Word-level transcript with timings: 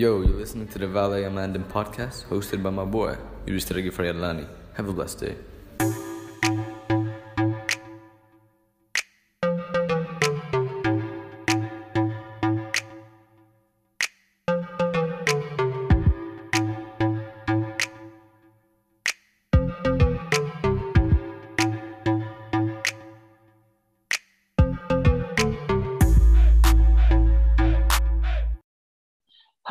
Yo, 0.00 0.22
you're 0.22 0.38
listening 0.38 0.66
to 0.66 0.78
the 0.78 0.86
Valet 0.86 1.24
Amandin 1.24 1.62
podcast 1.62 2.24
hosted 2.28 2.62
by 2.62 2.70
my 2.70 2.86
boy, 2.86 3.18
Yuri 3.44 3.60
Fayadlani. 3.60 4.48
Have 4.72 4.88
a 4.88 4.94
blessed 4.94 5.20
day. 5.20 5.36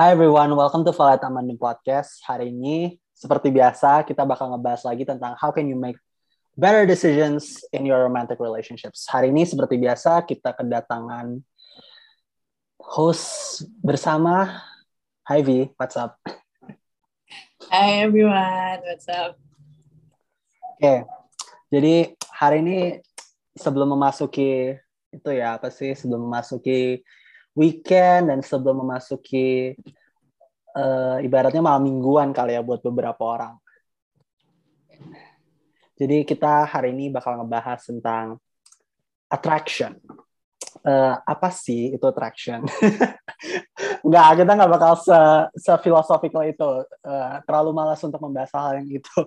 Hi 0.09 0.17
everyone, 0.17 0.57
welcome 0.57 0.81
to 0.89 0.89
Valet 0.89 1.21
Amandin 1.21 1.53
Podcast. 1.53 2.25
Hari 2.25 2.50
ini, 2.50 2.97
seperti 3.13 3.54
biasa, 3.54 4.01
kita 4.09 4.25
bakal 4.25 4.50
ngebahas 4.50 4.81
lagi 4.81 5.05
tentang 5.05 5.37
how 5.37 5.54
can 5.54 5.69
you 5.69 5.77
make 5.77 6.01
better 6.57 6.81
decisions 6.89 7.61
in 7.69 7.86
your 7.86 8.01
romantic 8.01 8.41
relationships. 8.41 9.05
Hari 9.05 9.29
ini, 9.29 9.45
seperti 9.45 9.77
biasa, 9.77 10.25
kita 10.25 10.57
kedatangan 10.57 11.37
host 12.81 13.61
bersama. 13.86 14.65
Hi 15.29 15.45
V, 15.45 15.77
what's 15.77 15.93
up? 15.93 16.17
Hi 17.69 18.01
everyone, 18.01 18.81
what's 18.89 19.05
up? 19.14 19.37
Oke, 19.37 20.81
okay. 20.81 21.00
jadi 21.69 22.17
hari 22.33 22.65
ini 22.65 22.78
sebelum 23.53 23.93
memasuki 23.93 24.73
itu 25.14 25.29
ya 25.29 25.61
apa 25.61 25.69
sih 25.69 25.93
sebelum 25.93 26.25
memasuki 26.25 27.05
weekend 27.53 28.33
dan 28.33 28.41
sebelum 28.41 28.81
memasuki 28.81 29.78
uh, 30.75 31.18
ibaratnya 31.23 31.64
malam 31.64 31.86
mingguan 31.86 32.36
kali 32.36 32.58
ya 32.58 32.61
buat 32.61 32.83
beberapa 32.83 33.22
orang. 33.23 33.53
Jadi 36.00 36.23
kita 36.23 36.64
hari 36.64 36.95
ini 36.95 37.12
bakal 37.12 37.36
ngebahas 37.39 37.80
tentang 37.84 38.39
attraction. 39.28 40.00
Uh, 40.80 41.20
apa 41.28 41.52
sih 41.52 41.92
itu 41.92 42.06
attraction? 42.08 42.64
Enggak, 44.06 44.28
kita 44.40 44.52
nggak 44.56 44.72
bakal 44.72 44.94
se, 44.95 45.20
se 45.59 45.73
itu. 46.47 46.72
Uh, 47.03 47.36
terlalu 47.44 47.72
malas 47.75 48.00
untuk 48.00 48.22
membahas 48.23 48.52
hal 48.56 48.80
yang 48.80 48.88
itu. 48.88 49.20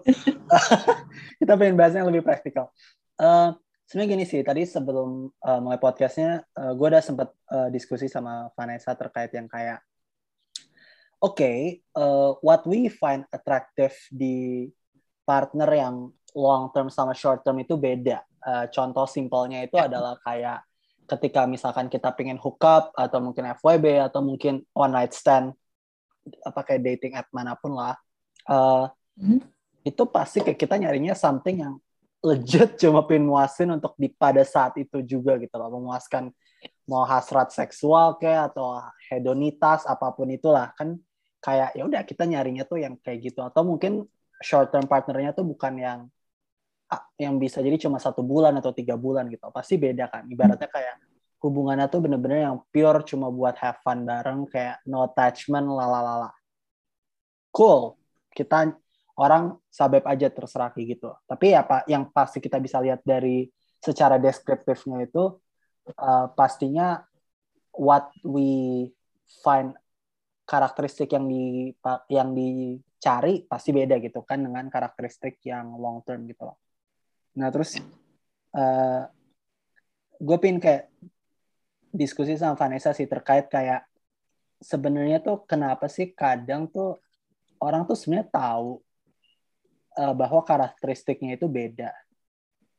kita 1.40 1.52
pengen 1.60 1.76
bahasnya 1.76 2.00
yang 2.00 2.08
lebih 2.08 2.24
praktikal. 2.24 2.72
Uh, 3.20 3.52
sebenarnya 3.84 4.16
gini 4.16 4.24
sih 4.24 4.40
tadi 4.40 4.64
sebelum 4.64 5.28
uh, 5.28 5.60
mulai 5.60 5.76
podcastnya 5.76 6.40
uh, 6.56 6.72
gue 6.72 6.86
udah 6.88 7.04
sempat 7.04 7.28
uh, 7.52 7.68
diskusi 7.68 8.08
sama 8.08 8.48
Vanessa 8.56 8.96
terkait 8.96 9.28
yang 9.36 9.44
kayak 9.44 9.84
okay, 11.22 11.78
uh, 11.94 12.34
what 12.42 12.66
we 12.66 12.90
find 12.90 13.22
attractive 13.30 13.94
di 14.10 14.66
partner 15.22 15.70
yang 15.70 16.10
long 16.34 16.74
term 16.74 16.90
sama 16.90 17.14
short 17.14 17.46
term 17.46 17.62
itu 17.62 17.78
beda 17.78 18.26
uh, 18.42 18.66
contoh 18.68 19.06
simpelnya 19.06 19.62
itu 19.62 19.78
ya. 19.78 19.86
adalah 19.86 20.18
kayak 20.18 20.66
ketika 21.06 21.46
misalkan 21.46 21.86
kita 21.86 22.10
pengen 22.14 22.40
hook 22.42 22.58
up 22.66 22.90
atau 22.98 23.22
mungkin 23.22 23.54
FWB 23.54 24.10
atau 24.10 24.20
mungkin 24.24 24.66
one 24.74 24.92
night 24.92 25.14
stand 25.14 25.54
apa 26.42 26.60
kayak 26.66 26.82
dating 26.82 27.14
app 27.14 27.30
mana 27.30 27.54
pun 27.54 27.74
lah 27.74 27.94
uh, 28.50 28.90
mm 29.18 29.22
-hmm. 29.22 29.38
itu 29.86 30.02
pasti 30.10 30.42
kayak 30.42 30.58
kita 30.58 30.74
nyarinya 30.78 31.14
something 31.14 31.62
yang 31.62 31.74
legit 32.22 32.74
cuma 32.82 33.04
pengen 33.06 33.28
muasin 33.30 33.70
untuk 33.70 33.94
di 33.98 34.10
pada 34.10 34.42
saat 34.42 34.74
itu 34.78 35.02
juga 35.06 35.38
gitu 35.38 35.54
loh 35.54 35.70
memuaskan 35.78 36.30
mau 36.86 37.02
hasrat 37.06 37.50
seksual 37.50 38.18
kayak 38.18 38.54
atau 38.54 38.78
hedonitas 39.10 39.86
apa 39.86 40.14
pun 40.14 40.30
itulah 40.30 40.70
kan 40.78 40.98
kayak 41.42 41.74
ya 41.74 41.82
udah 41.82 42.06
kita 42.06 42.24
nyarinya 42.24 42.62
tuh 42.64 42.78
yang 42.78 42.94
kayak 43.02 43.34
gitu. 43.34 43.42
Atau 43.42 43.66
mungkin 43.66 44.06
short 44.38 44.70
term 44.70 44.86
partnernya 44.86 45.34
tuh 45.34 45.44
bukan 45.44 45.74
yang 45.76 46.00
yang 47.16 47.40
bisa 47.40 47.64
jadi 47.64 47.80
cuma 47.80 47.96
satu 47.96 48.22
bulan 48.22 48.54
atau 48.62 48.70
tiga 48.70 48.94
bulan 48.94 49.26
gitu. 49.26 49.42
Pasti 49.50 49.76
beda 49.76 50.06
kan. 50.06 50.22
Ibaratnya 50.30 50.70
kayak 50.70 50.96
hubungannya 51.42 51.90
tuh 51.90 52.00
bener-bener 52.06 52.46
yang 52.46 52.62
pure 52.70 53.02
cuma 53.02 53.26
buat 53.28 53.58
have 53.58 53.82
fun 53.82 54.06
bareng 54.06 54.46
kayak 54.46 54.78
no 54.86 55.02
attachment 55.02 55.66
lalalala. 55.66 56.30
Cool. 57.50 57.98
Kita 58.30 58.70
orang 59.18 59.58
sabep 59.68 60.06
aja 60.06 60.30
terserah 60.30 60.70
kayak 60.72 60.86
gitu. 60.96 61.10
Tapi 61.26 61.52
ya 61.52 61.66
yang 61.90 62.08
pasti 62.14 62.38
kita 62.38 62.62
bisa 62.62 62.78
lihat 62.80 63.02
dari 63.02 63.50
secara 63.82 64.16
deskriptifnya 64.16 65.04
itu 65.10 65.42
uh, 65.98 66.26
pastinya 66.38 67.02
what 67.74 68.08
we 68.22 68.86
find 69.42 69.74
karakteristik 70.42 71.14
yang 71.14 71.26
di 71.30 71.70
yang 72.10 72.34
dicari 72.34 73.46
pasti 73.46 73.70
beda 73.70 73.98
gitu 74.02 74.26
kan 74.26 74.42
dengan 74.42 74.66
karakteristik 74.68 75.38
yang 75.46 75.78
long 75.78 76.02
term 76.02 76.26
gitu 76.26 76.50
loh. 76.50 76.58
Nah 77.38 77.48
terus 77.48 77.78
uh, 78.52 79.02
gue 80.22 80.38
pin 80.38 80.58
kayak 80.58 80.90
diskusi 81.92 82.38
sama 82.38 82.56
Vanessa 82.56 82.94
sih 82.94 83.06
terkait 83.06 83.46
kayak 83.48 83.84
sebenarnya 84.62 85.18
tuh 85.20 85.42
kenapa 85.44 85.90
sih 85.90 86.14
kadang 86.14 86.70
tuh 86.70 87.02
orang 87.58 87.84
tuh 87.84 87.98
sebenarnya 87.98 88.30
tahu 88.30 88.78
uh, 89.98 90.14
bahwa 90.14 90.40
karakteristiknya 90.42 91.36
itu 91.36 91.46
beda. 91.50 91.90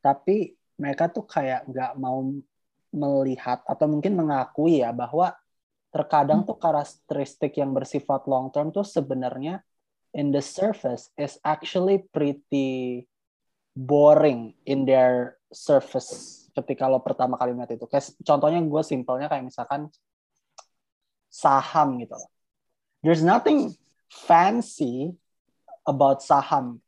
Tapi 0.04 0.56
mereka 0.76 1.08
tuh 1.08 1.24
kayak 1.24 1.68
nggak 1.70 1.92
mau 1.96 2.20
melihat 2.94 3.62
atau 3.66 3.86
mungkin 3.90 4.14
mengakui 4.14 4.82
ya 4.82 4.94
bahwa 4.94 5.34
terkadang 5.94 6.42
tuh 6.42 6.58
karakteristik 6.58 7.54
yang 7.54 7.70
bersifat 7.70 8.26
long 8.26 8.50
term 8.50 8.74
tuh 8.74 8.82
sebenarnya 8.82 9.62
in 10.10 10.34
the 10.34 10.42
surface 10.42 11.14
is 11.14 11.38
actually 11.46 12.02
pretty 12.10 13.06
boring 13.78 14.58
in 14.66 14.82
their 14.82 15.38
surface 15.54 16.42
ketika 16.54 16.90
lo 16.90 16.98
pertama 16.98 17.38
kali 17.38 17.54
melihat 17.54 17.78
itu. 17.78 17.86
Kayak 17.86 18.10
contohnya 18.26 18.58
gue 18.58 18.82
simpelnya 18.82 19.30
kayak 19.30 19.46
misalkan 19.46 19.86
saham 21.30 22.02
gitu. 22.02 22.18
There's 23.06 23.22
nothing 23.22 23.78
fancy 24.10 25.14
about 25.86 26.26
saham 26.26 26.82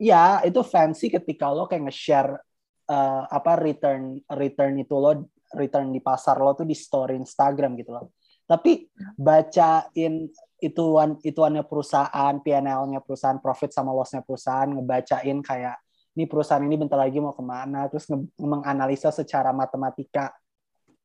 ya 0.00 0.40
itu 0.48 0.64
fancy 0.64 1.12
ketika 1.12 1.52
lo 1.52 1.68
kayak 1.68 1.92
nge-share 1.92 2.40
uh, 2.88 3.22
apa 3.28 3.60
return 3.60 4.16
return 4.32 4.80
itu 4.80 4.96
lo 4.96 5.28
return 5.52 5.92
di 5.92 6.00
pasar 6.00 6.40
lo 6.40 6.56
tuh 6.56 6.64
di 6.64 6.72
story 6.72 7.20
Instagram 7.20 7.76
gitu 7.76 7.92
loh. 7.92 8.16
Tapi 8.50 8.90
bacain 9.14 10.26
ituan 10.58 11.14
ituannya 11.22 11.62
perusahaan, 11.62 12.34
PNL-nya 12.42 12.98
perusahaan, 12.98 13.38
profit 13.38 13.70
sama 13.70 13.94
loss-nya 13.94 14.26
perusahaan, 14.26 14.66
ngebacain 14.66 15.38
kayak 15.38 15.78
ini 16.18 16.26
perusahaan 16.26 16.66
ini 16.66 16.74
bentar 16.74 16.98
lagi 16.98 17.22
mau 17.22 17.30
ke 17.30 17.44
mana, 17.46 17.86
terus 17.86 18.10
menganalisa 18.34 19.14
secara 19.14 19.54
matematika 19.54 20.34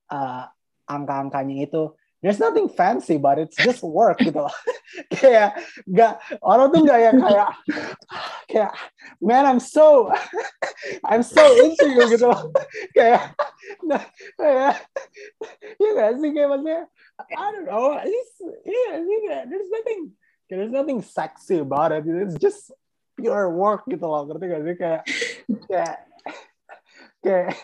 uh, 0.10 0.50
angka-angkanya 0.90 1.70
itu 1.70 1.94
there's 2.26 2.42
nothing 2.42 2.66
fancy 2.66 3.22
but 3.22 3.38
it's 3.38 3.54
just 3.62 3.86
work 3.86 4.18
gitu 4.18 4.42
kayak 5.22 5.62
nggak 5.86 6.18
orang 6.42 6.74
tuh 6.74 6.82
nggak 6.82 7.00
yang 7.06 7.18
kayak 7.22 7.50
kayak 8.50 8.74
man 9.22 9.46
I'm 9.46 9.62
so 9.62 10.10
I'm 11.10 11.22
so 11.22 11.46
into 11.62 11.86
you 11.86 12.10
gitu 12.10 12.34
kayak 12.98 13.38
nah, 13.86 14.02
kayak 14.42 14.82
ya 15.78 15.90
nggak 15.94 16.10
sih 16.18 16.30
kayak 16.34 16.50
maksudnya 16.50 16.82
I 17.22 17.48
don't 17.54 17.70
know 17.70 17.94
it's 18.02 18.42
yeah, 18.66 18.98
yeah 19.06 19.46
there's 19.46 19.70
nothing 19.70 20.18
there's 20.50 20.72
nothing 20.72 21.02
sexy 21.02 21.58
about 21.58 21.92
it. 21.92 22.06
It's 22.06 22.38
just 22.38 22.72
pure 23.18 23.50
work 23.50 23.88
gitu 23.88 24.04
loh 24.04 24.28
ngerti 24.28 24.46
gak 24.52 24.62
sih 24.62 24.76
kayak 24.76 25.02
kayak 25.72 25.98
kayak 27.24 27.56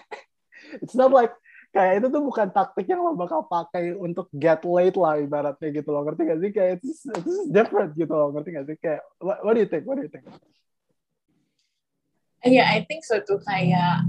it's 0.80 0.96
not 0.96 1.12
like 1.12 1.36
kayak 1.72 2.04
itu 2.04 2.08
tuh 2.12 2.24
bukan 2.24 2.48
taktik 2.52 2.86
yang 2.92 3.00
lo 3.00 3.16
bakal 3.16 3.48
pakai 3.48 3.96
untuk 3.96 4.28
get 4.36 4.60
late 4.68 5.00
lah 5.00 5.16
ibaratnya 5.18 5.72
gitu 5.72 5.90
loh. 5.90 6.04
Ngerti 6.04 6.22
gak 6.28 6.40
sih? 6.44 6.52
Kayak 6.52 6.72
it's, 6.84 7.08
it's 7.08 7.48
different 7.48 7.96
gitu 7.96 8.12
loh. 8.12 8.30
Ngerti 8.36 8.50
gak 8.52 8.66
sih? 8.68 8.76
Kayak 8.78 9.02
what, 9.24 9.40
what 9.42 9.54
do 9.56 9.64
you 9.64 9.70
think? 9.72 9.84
What 9.88 9.96
do 9.96 10.04
you 10.04 10.12
think? 10.12 10.28
Yeah 12.44 12.68
I 12.68 12.84
think 12.90 13.06
so 13.06 13.22
tuh 13.22 13.38
kayak 13.46 14.02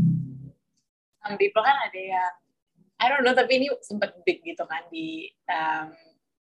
some 1.21 1.37
people 1.37 1.61
kan 1.61 1.77
ada 1.87 2.01
yang 2.01 2.33
I 2.97 3.13
don't 3.13 3.23
know 3.23 3.37
tapi 3.37 3.61
ini 3.61 3.69
sempat 3.85 4.17
big 4.25 4.43
gitu 4.43 4.65
kan 4.67 4.83
di 4.91 5.31
um, 5.47 5.95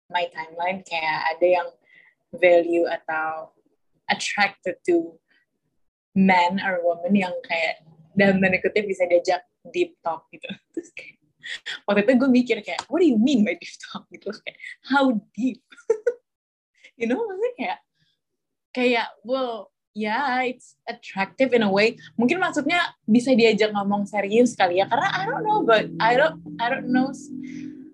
my 0.08 0.25
timeline. 0.32 0.81
Kayak 0.88 1.37
ada 1.37 1.46
yang 1.46 1.69
value 2.32 2.87
atau 2.88 3.52
attracted 4.08 4.78
to 4.87 5.19
man 6.16 6.62
or 6.62 6.81
woman 6.82 7.12
yang 7.12 7.34
kayak 7.44 7.82
dalam 8.14 8.43
tanda 8.43 8.58
kutip 8.58 8.87
bisa 8.87 9.06
diajak 9.06 9.43
deep 9.69 9.97
talk 10.01 10.27
gitu. 10.33 10.49
Terus 10.73 10.91
kayak 10.97 11.17
waktu 11.89 12.01
itu 12.05 12.12
gue 12.21 12.31
mikir 12.31 12.57
kayak 12.61 12.85
what 12.89 13.01
do 13.01 13.09
you 13.09 13.21
mean 13.21 13.45
by 13.45 13.57
deep 13.57 13.77
talk? 13.81 14.05
Gitu. 14.09 14.29
Kayak 14.33 14.59
how 14.89 15.12
deep? 15.37 15.61
You 17.01 17.09
know 17.09 17.17
maksudnya 17.25 17.53
kayak 17.57 17.79
kayak 18.77 19.09
well 19.25 19.73
yeah 19.97 20.45
it's 20.45 20.77
attractive 20.85 21.57
in 21.57 21.65
a 21.65 21.73
way. 21.73 21.97
Mungkin 22.21 22.37
maksudnya 22.37 22.93
bisa 23.09 23.33
diajak 23.33 23.73
ngomong 23.73 24.05
serius 24.05 24.53
kali 24.53 24.85
ya 24.85 24.87
karena 24.87 25.09
I 25.09 25.25
don't 25.25 25.41
know 25.41 25.65
but 25.65 25.89
I 25.97 26.21
don't 26.21 26.45
I 26.61 26.69
don't 26.69 26.93
know 26.93 27.09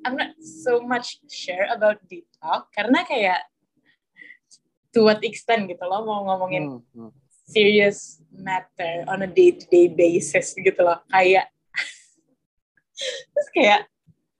I'm 0.03 0.19
not 0.19 0.35
so 0.43 0.83
much 0.83 1.23
sure 1.31 1.71
about 1.71 2.03
deep 2.11 2.27
talk 2.43 2.75
karena 2.75 3.07
kayak 3.07 3.47
to 4.91 5.07
what 5.07 5.23
extent 5.23 5.71
gitu 5.71 5.87
lo 5.87 6.03
mau 6.03 6.27
ngomongin 6.27 6.83
Hmm, 6.83 7.11
hmm. 7.11 7.11
serious 7.47 8.19
matter 8.35 9.07
on 9.07 9.23
a 9.23 9.31
day 9.31 9.55
to 9.55 9.65
day 9.71 9.87
basis 9.87 10.51
gitu 10.59 10.83
loh. 10.83 10.99
Kayak 11.15 11.53
terus 13.33 13.49
kayak 13.53 13.81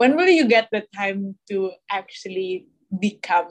when 0.01 0.17
will 0.17 0.29
you 0.29 0.45
get 0.49 0.69
the 0.73 0.85
time 0.93 1.37
to 1.49 1.73
actually 1.89 2.69
become 2.89 3.49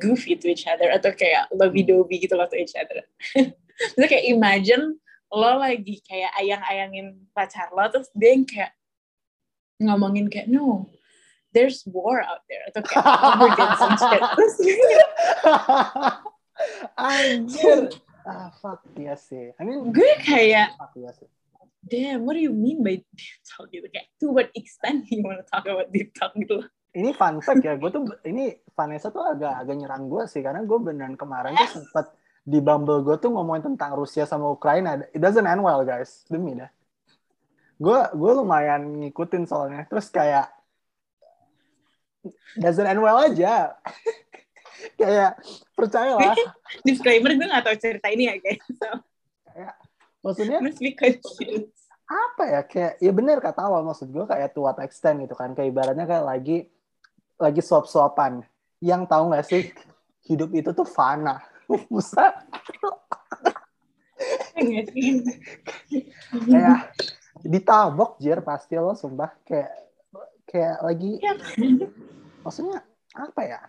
goofy 0.00 0.34
to 0.34 0.48
each 0.50 0.66
other 0.66 0.90
atau 0.90 1.12
kayak 1.14 1.46
lovey 1.54 1.84
dovey 1.84 2.18
gitu 2.22 2.34
loh 2.34 2.48
to 2.48 2.58
each 2.58 2.74
other 2.74 3.04
terus 3.94 4.08
kayak 4.08 4.26
imagine 4.26 4.98
lo 5.34 5.58
lagi 5.58 5.98
kayak 6.06 6.30
ayang-ayangin 6.38 7.18
pacar 7.34 7.70
lo 7.74 7.86
terus 7.90 8.08
dia 8.14 8.32
yang 8.34 8.46
kayak 8.46 8.72
ngomongin 9.82 10.30
kayak 10.30 10.46
no 10.46 10.86
there's 11.50 11.82
war 11.90 12.22
out 12.22 12.42
there 12.46 12.62
atau 12.70 12.82
kayak 12.82 13.06
overget 13.34 13.70
some 13.78 13.96
shit 13.98 14.22
terus 14.38 14.54
Anjir. 16.94 17.90
Ah, 18.24 18.48
fuck 18.62 18.80
iya 18.96 19.18
sih. 19.18 19.52
I 19.58 19.62
mean, 19.66 19.92
gue 19.92 20.10
kayak 20.22 20.78
fuck 20.78 20.94
sih. 20.96 21.28
Damn, 21.84 22.24
what 22.24 22.34
do 22.34 22.42
you 22.42 22.52
mean 22.52 22.80
by 22.80 22.96
deep 23.18 23.38
talk 23.44 23.68
gitu? 23.70 23.86
Kayak, 23.92 24.08
to 24.20 24.32
what 24.32 24.48
extent 24.56 25.06
you 25.12 25.22
want 25.24 25.40
to 25.40 25.46
talk 25.46 25.64
about 25.68 25.92
deep 25.92 26.12
talk 26.16 26.32
gitu 26.36 26.64
loh. 26.64 26.68
Ini 26.94 27.10
fun 27.10 27.42
fact 27.42 27.66
ya, 27.66 27.74
gue 27.74 27.90
tuh 27.90 28.06
ini 28.22 28.54
Vanessa 28.70 29.10
tuh 29.10 29.26
agak 29.26 29.66
agak 29.66 29.74
nyerang 29.82 30.06
gue 30.06 30.30
sih 30.30 30.46
karena 30.46 30.62
gue 30.62 30.78
beneran 30.78 31.18
kemarin 31.18 31.58
tuh 31.58 31.82
sempet 31.82 32.14
di 32.46 32.62
Bumble 32.62 33.02
gue 33.02 33.18
tuh 33.18 33.34
ngomongin 33.34 33.74
tentang 33.74 33.98
Rusia 33.98 34.22
sama 34.30 34.46
Ukraina. 34.54 35.02
It 35.10 35.18
doesn't 35.18 35.42
end 35.42 35.58
well 35.58 35.82
guys, 35.82 36.22
demi 36.30 36.54
dah. 36.54 36.70
Gue 37.82 37.98
gue 38.14 38.32
lumayan 38.38 39.02
ngikutin 39.02 39.42
soalnya. 39.42 39.90
Terus 39.90 40.06
kayak 40.06 40.54
doesn't 42.54 42.86
end 42.86 43.02
well 43.02 43.18
aja. 43.26 43.74
kayak 45.00 45.40
percayalah. 45.74 46.36
Disclaimer, 46.86 47.34
gue 47.34 47.46
gak 47.48 47.64
tahu 47.64 47.76
cerita 47.80 48.06
ini 48.12 48.30
ya 48.30 48.36
guys. 48.38 48.62
So, 48.70 48.88
kayak, 49.50 49.74
maksudnya 50.24 50.58
apa 52.04 52.42
ya? 52.48 52.60
Kayak 52.64 52.92
ya 53.00 53.12
bener 53.12 53.38
kata 53.44 53.60
awal 53.64 53.84
maksud 53.84 54.08
gue 54.08 54.24
kayak 54.24 54.56
to 54.56 54.64
what 54.64 54.80
extent 54.80 55.20
gitu 55.24 55.36
kan. 55.36 55.52
Kayak 55.52 55.70
ibaratnya 55.70 56.08
kayak 56.08 56.24
lagi 56.24 56.58
lagi 57.36 57.60
suap-suapan 57.60 58.40
yang 58.80 59.04
tahu 59.04 59.28
nggak 59.32 59.44
sih 59.44 59.68
hidup 60.24 60.50
itu 60.56 60.72
tuh 60.72 60.88
fana. 60.88 61.44
Nggak 64.54 64.84
sih? 64.94 65.20
kayak 66.46 66.94
ditabok 67.44 68.16
jir 68.22 68.40
pasti 68.40 68.78
lo 68.78 68.94
sumpah. 68.96 69.32
Kayak 69.44 69.72
kayak 70.48 70.76
lagi 70.80 71.18
Iya. 71.20 71.34
maksudnya 72.46 72.78
apa 73.16 73.40
ya? 73.42 73.60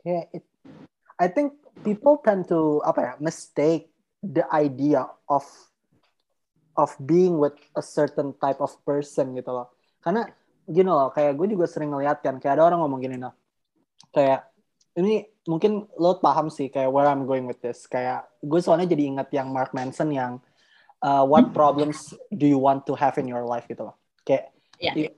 Kayak 0.00 0.24
it, 0.32 0.44
I 1.20 1.26
think 1.28 1.60
people 1.84 2.16
tend 2.24 2.48
to 2.48 2.80
apa 2.82 3.00
ya 3.02 3.12
mistake 3.20 3.92
the 4.24 4.46
idea 4.48 5.04
of 5.28 5.44
of 6.76 6.92
being 7.02 7.40
with 7.40 7.56
a 7.74 7.82
certain 7.82 8.36
type 8.36 8.60
of 8.60 8.72
person 8.84 9.32
gitu 9.34 9.50
loh. 9.52 9.72
Karena 10.00 10.28
gini 10.64 10.88
loh 10.88 11.10
kayak 11.10 11.34
gue 11.34 11.56
juga 11.56 11.66
sering 11.66 11.90
ngeliat 11.94 12.22
kan 12.22 12.38
kayak 12.38 12.58
ada 12.58 12.66
orang 12.68 12.82
ngomong 12.82 12.98
gini 12.98 13.22
loh 13.22 13.34
kayak 14.10 14.50
ini 14.96 15.28
mungkin 15.44 15.84
lo 16.00 16.18
paham 16.18 16.48
sih 16.48 16.72
kayak 16.72 16.88
where 16.88 17.04
I'm 17.04 17.28
going 17.28 17.44
with 17.44 17.60
this. 17.60 17.84
Kayak 17.84 18.32
gue 18.40 18.60
soalnya 18.64 18.88
jadi 18.88 19.12
ingat 19.12 19.28
yang 19.28 19.52
Mark 19.52 19.76
Manson 19.76 20.08
yang 20.08 20.40
uh, 21.04 21.20
what 21.20 21.52
problems 21.52 22.16
do 22.32 22.48
you 22.48 22.56
want 22.56 22.88
to 22.88 22.96
have 22.96 23.20
in 23.20 23.28
your 23.28 23.44
life 23.44 23.68
gitu 23.68 23.92
loh. 23.92 23.96
Kayak 24.24 24.56
Iya. 24.76 25.08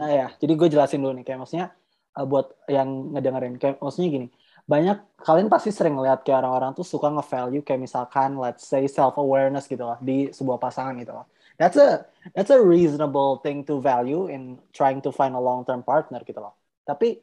Nah 0.00 0.08
ya, 0.08 0.26
jadi 0.40 0.52
gue 0.56 0.68
jelasin 0.72 1.04
dulu 1.04 1.12
nih 1.20 1.28
kayak 1.28 1.44
maksudnya 1.44 1.76
uh, 2.16 2.24
buat 2.24 2.56
yang 2.72 3.12
ngedengerin 3.12 3.60
kayak 3.60 3.76
maksudnya 3.76 4.08
gini, 4.08 4.26
banyak 4.64 4.96
kalian 5.20 5.52
pasti 5.52 5.68
sering 5.68 6.00
ngeliat 6.00 6.24
kayak 6.24 6.40
orang-orang 6.40 6.72
tuh 6.72 6.88
suka 6.88 7.12
nge-value 7.12 7.60
kayak 7.60 7.84
misalkan 7.84 8.40
let's 8.40 8.64
say 8.64 8.88
self 8.88 9.20
awareness 9.20 9.68
gitu 9.68 9.84
loh 9.84 10.00
di 10.00 10.32
sebuah 10.32 10.56
pasangan 10.56 10.96
gitu 10.96 11.12
loh. 11.12 11.28
That's 11.60 11.76
a 11.76 12.08
that's 12.32 12.50
a 12.50 12.58
reasonable 12.58 13.44
thing 13.44 13.62
to 13.68 13.78
value 13.78 14.26
in 14.26 14.58
trying 14.72 15.04
to 15.04 15.12
find 15.12 15.36
a 15.36 15.42
long 15.42 15.68
term 15.68 15.84
partner 15.84 16.24
gitu 16.24 16.40
loh. 16.40 16.56
Tapi 16.88 17.20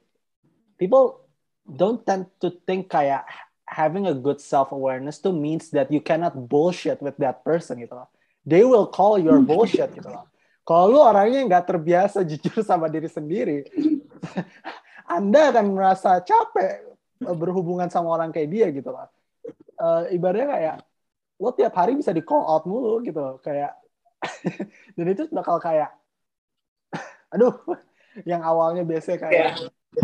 people 0.78 1.26
don't 1.66 2.06
tend 2.06 2.30
to 2.46 2.54
think 2.70 2.94
kayak 2.94 3.26
having 3.66 4.06
a 4.06 4.14
good 4.14 4.38
self 4.38 4.70
awareness 4.70 5.18
tuh 5.18 5.34
means 5.34 5.74
that 5.74 5.90
you 5.90 6.00
cannot 6.00 6.38
bullshit 6.38 7.02
with 7.02 7.18
that 7.18 7.42
person 7.42 7.82
gitu 7.82 7.98
loh. 7.98 8.08
They 8.46 8.62
will 8.62 8.86
call 8.86 9.18
your 9.18 9.42
bullshit 9.42 9.98
gitu 9.98 10.14
loh. 10.14 10.30
Kalau 10.62 10.94
lu 10.94 11.00
orangnya 11.02 11.42
nggak 11.42 11.66
terbiasa 11.74 12.22
jujur 12.22 12.62
sama 12.62 12.86
diri 12.86 13.10
sendiri, 13.10 13.66
Anda 15.18 15.50
akan 15.50 15.74
merasa 15.74 16.22
capek 16.22 16.91
berhubungan 17.22 17.88
sama 17.88 18.18
orang 18.18 18.34
kayak 18.34 18.50
dia 18.50 18.68
gitu 18.74 18.90
loh. 18.90 19.08
Eh, 19.82 20.18
ibaratnya 20.18 20.48
kayak 20.50 20.76
lo 21.42 21.50
tiap 21.58 21.74
hari 21.74 21.98
bisa 21.98 22.14
di 22.14 22.22
call 22.22 22.46
out 22.46 22.66
mulu 22.70 23.02
gitu 23.02 23.18
loh. 23.18 23.36
kayak 23.42 23.74
dan 24.98 25.06
itu 25.10 25.26
bakal 25.34 25.58
kayak 25.58 25.90
aduh 27.34 27.58
yang 28.30 28.46
awalnya 28.46 28.86
biasa 28.86 29.18
kayak 29.18 29.58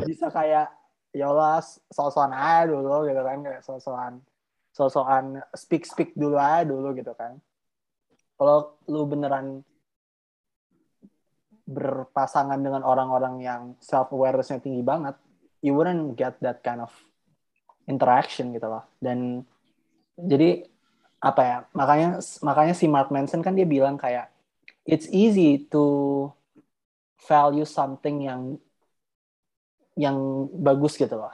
bisa 0.09 0.33
kayak 0.33 0.73
ya 1.13 1.29
Allah 1.29 1.61
sosokan 1.93 2.33
aja 2.33 2.73
dulu 2.73 3.05
gitu 3.05 3.21
kan 3.21 3.37
kayak 3.45 3.61
sosokan 3.61 4.13
sosokan 4.73 5.45
speak 5.53 5.85
speak 5.85 6.17
dulu 6.17 6.41
aja 6.41 6.65
dulu 6.65 6.97
gitu 6.97 7.13
kan 7.13 7.37
kalau 8.37 8.77
lu 8.89 9.05
beneran 9.05 9.65
berpasangan 11.67 12.63
dengan 12.63 12.79
orang-orang 12.85 13.43
yang 13.43 13.61
self 13.83 14.07
awareness-nya 14.15 14.63
tinggi 14.63 14.79
banget, 14.79 15.19
you 15.67 15.75
wouldn't 15.75 16.15
get 16.15 16.39
that 16.39 16.63
kind 16.63 16.79
of 16.79 16.89
interaction 17.91 18.55
gitu 18.55 18.67
loh. 18.71 18.87
Dan 19.03 19.43
jadi 20.15 20.63
apa 21.19 21.41
ya? 21.43 21.57
Makanya 21.75 22.23
makanya 22.41 22.75
si 22.75 22.87
Mark 22.87 23.11
Manson 23.11 23.43
kan 23.43 23.51
dia 23.51 23.67
bilang 23.67 23.99
kayak 23.99 24.31
it's 24.87 25.11
easy 25.11 25.67
to 25.67 25.83
value 27.27 27.67
something 27.67 28.23
yang 28.23 28.55
yang 29.97 30.47
bagus 30.53 30.95
gitu 30.95 31.19
loh. 31.19 31.33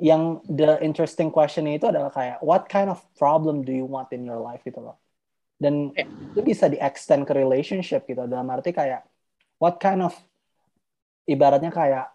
Yang 0.00 0.40
the 0.48 0.80
interesting 0.80 1.28
question 1.28 1.68
itu 1.68 1.84
adalah 1.90 2.08
kayak 2.08 2.40
what 2.40 2.64
kind 2.70 2.88
of 2.88 3.02
problem 3.20 3.60
do 3.66 3.74
you 3.74 3.84
want 3.84 4.08
in 4.16 4.24
your 4.24 4.40
life 4.40 4.64
gitu 4.64 4.80
loh. 4.80 4.96
Dan 5.60 5.92
itu 6.32 6.40
bisa 6.40 6.72
di 6.72 6.80
extend 6.80 7.28
ke 7.28 7.36
relationship 7.36 8.08
gitu 8.08 8.24
dalam 8.24 8.48
arti 8.48 8.72
kayak 8.72 9.04
what 9.60 9.76
kind 9.76 10.00
of 10.00 10.16
ibaratnya 11.28 11.68
kayak 11.68 12.08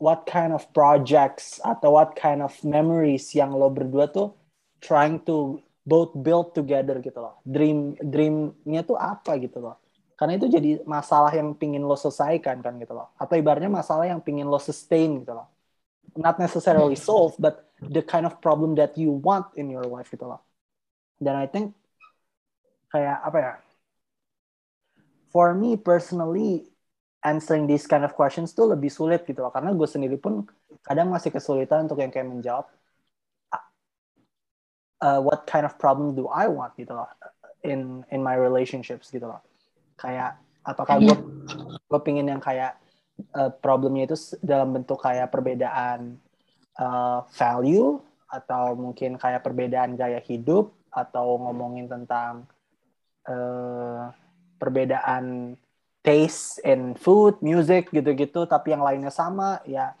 what 0.00 0.24
kind 0.24 0.56
of 0.56 0.64
projects 0.72 1.60
atau 1.60 1.92
what 1.92 2.16
kind 2.16 2.40
of 2.40 2.56
memories 2.64 3.36
yang 3.36 3.52
lo 3.52 3.68
berdua 3.68 4.08
tuh 4.08 4.32
trying 4.80 5.20
to 5.28 5.60
both 5.84 6.16
build 6.16 6.56
together 6.56 6.96
gitu 7.04 7.20
loh. 7.20 7.36
Dream 7.44 8.00
dreamnya 8.00 8.80
tuh 8.80 8.96
apa 8.96 9.36
gitu 9.36 9.60
loh. 9.60 9.76
Karena 10.16 10.40
itu 10.40 10.48
jadi 10.48 10.80
masalah 10.88 11.32
yang 11.32 11.52
pingin 11.56 11.84
lo 11.84 11.96
selesaikan 11.96 12.64
kan 12.64 12.76
gitu 12.80 12.96
loh. 12.96 13.12
Atau 13.20 13.36
ibaratnya 13.36 13.68
masalah 13.68 14.08
yang 14.08 14.24
pingin 14.24 14.48
lo 14.48 14.56
sustain 14.56 15.20
gitu 15.20 15.36
loh. 15.36 15.48
Not 16.16 16.40
necessarily 16.40 16.96
solve, 16.96 17.36
but 17.36 17.70
the 17.78 18.00
kind 18.00 18.24
of 18.24 18.40
problem 18.40 18.76
that 18.80 18.96
you 18.96 19.12
want 19.12 19.52
in 19.56 19.68
your 19.68 19.84
life 19.84 20.08
gitu 20.08 20.24
loh. 20.24 20.40
Dan 21.20 21.36
I 21.36 21.44
think 21.44 21.76
kayak 22.88 23.20
apa 23.20 23.38
ya? 23.38 23.52
For 25.30 25.52
me 25.54 25.76
personally, 25.78 26.69
answering 27.20 27.68
these 27.68 27.84
kind 27.84 28.04
of 28.04 28.16
questions 28.16 28.52
tuh 28.56 28.72
lebih 28.72 28.88
sulit 28.88 29.24
gitu 29.28 29.44
loh. 29.44 29.52
Karena 29.52 29.72
gue 29.72 29.88
sendiri 29.88 30.16
pun 30.16 30.44
kadang 30.84 31.12
masih 31.12 31.32
kesulitan 31.32 31.84
untuk 31.84 32.00
yang 32.00 32.12
kayak 32.12 32.28
menjawab 32.28 32.66
uh, 35.00 35.20
what 35.20 35.44
kind 35.48 35.64
of 35.64 35.76
problem 35.76 36.16
do 36.16 36.28
I 36.28 36.48
want 36.48 36.76
gitu 36.76 36.92
loh 36.96 37.08
in 37.64 38.04
in 38.08 38.20
my 38.24 38.36
relationships 38.36 39.12
gitu 39.12 39.28
loh. 39.28 39.40
Kayak 40.00 40.40
apakah 40.64 41.00
gue 41.00 41.16
gue 41.88 42.00
pingin 42.00 42.28
yang 42.28 42.40
kayak 42.40 42.76
uh, 43.36 43.52
problemnya 43.52 44.08
itu 44.08 44.16
dalam 44.40 44.72
bentuk 44.76 45.00
kayak 45.00 45.28
perbedaan 45.28 46.16
uh, 46.80 47.24
value 47.36 48.00
atau 48.30 48.78
mungkin 48.78 49.18
kayak 49.18 49.42
perbedaan 49.42 49.98
gaya 49.98 50.22
hidup 50.22 50.70
atau 50.90 51.38
ngomongin 51.38 51.90
tentang 51.90 52.46
uh, 53.26 54.10
perbedaan 54.56 55.56
taste 56.00 56.60
in 56.64 56.96
food, 56.96 57.36
music 57.44 57.92
gitu-gitu 57.92 58.48
tapi 58.48 58.72
yang 58.72 58.80
lainnya 58.80 59.12
sama 59.12 59.60
ya 59.68 59.92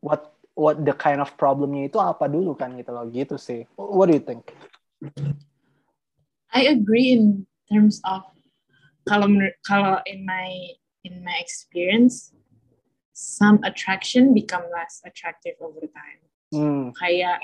what 0.00 0.32
what 0.56 0.80
the 0.84 0.92
kind 0.96 1.20
of 1.20 1.32
problemnya 1.36 1.88
itu 1.88 1.96
apa 2.00 2.28
dulu 2.28 2.52
kan 2.56 2.76
gitu 2.76 2.92
loh 2.92 3.08
gitu 3.08 3.36
sih. 3.40 3.64
What 3.76 4.12
do 4.12 4.16
you 4.16 4.24
think? 4.24 4.52
I 6.52 6.68
agree 6.68 7.16
in 7.16 7.48
terms 7.68 8.00
of 8.04 8.24
kalau 9.08 9.28
kalau 9.64 10.04
in 10.04 10.28
my 10.28 10.76
in 11.02 11.24
my 11.24 11.36
experience 11.40 12.36
some 13.12 13.60
attraction 13.64 14.36
become 14.36 14.64
less 14.72 15.00
attractive 15.08 15.56
over 15.60 15.84
time. 15.88 16.20
Hmm. 16.52 16.92
Kayak 17.00 17.40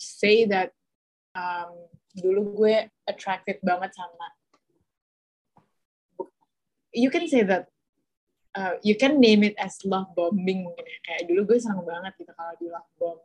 say 0.00 0.48
that 0.48 0.72
um, 1.36 1.88
dulu 2.16 2.56
gue 2.64 2.76
attracted 3.08 3.60
banget 3.60 3.92
sama 3.92 4.26
you 6.92 7.10
can 7.10 7.26
say 7.28 7.42
that 7.42 7.68
uh, 8.54 8.76
you 8.82 8.96
can 8.96 9.20
name 9.20 9.42
it 9.42 9.56
as 9.58 9.80
love 9.84 10.12
bombing 10.14 10.64
mungkin 10.64 10.84
ya. 10.84 10.98
Kayak 11.04 11.22
dulu 11.28 11.40
gue 11.52 11.58
seneng 11.58 11.84
banget 11.84 12.12
gitu 12.20 12.32
kalau 12.36 12.54
di 12.60 12.66
love 12.68 12.90
bomb. 13.00 13.18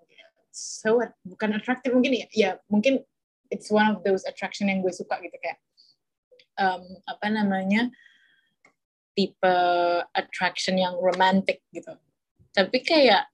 So 0.58 0.98
bukan 1.22 1.54
attractive 1.54 1.94
mungkin 1.94 2.18
ya 2.18 2.28
ya 2.34 2.52
mungkin 2.66 3.06
it's 3.54 3.70
one 3.70 3.94
of 3.94 4.02
those 4.02 4.26
attraction 4.26 4.74
yang 4.74 4.82
gue 4.82 4.90
suka 4.90 5.22
gitu 5.22 5.38
kayak 5.38 5.62
um, 6.58 6.82
apa 7.06 7.30
namanya 7.30 7.94
tipe 9.14 9.58
attraction 10.18 10.82
yang 10.82 10.98
romantic 10.98 11.62
gitu. 11.70 11.94
Tapi 12.58 12.82
kayak 12.82 13.30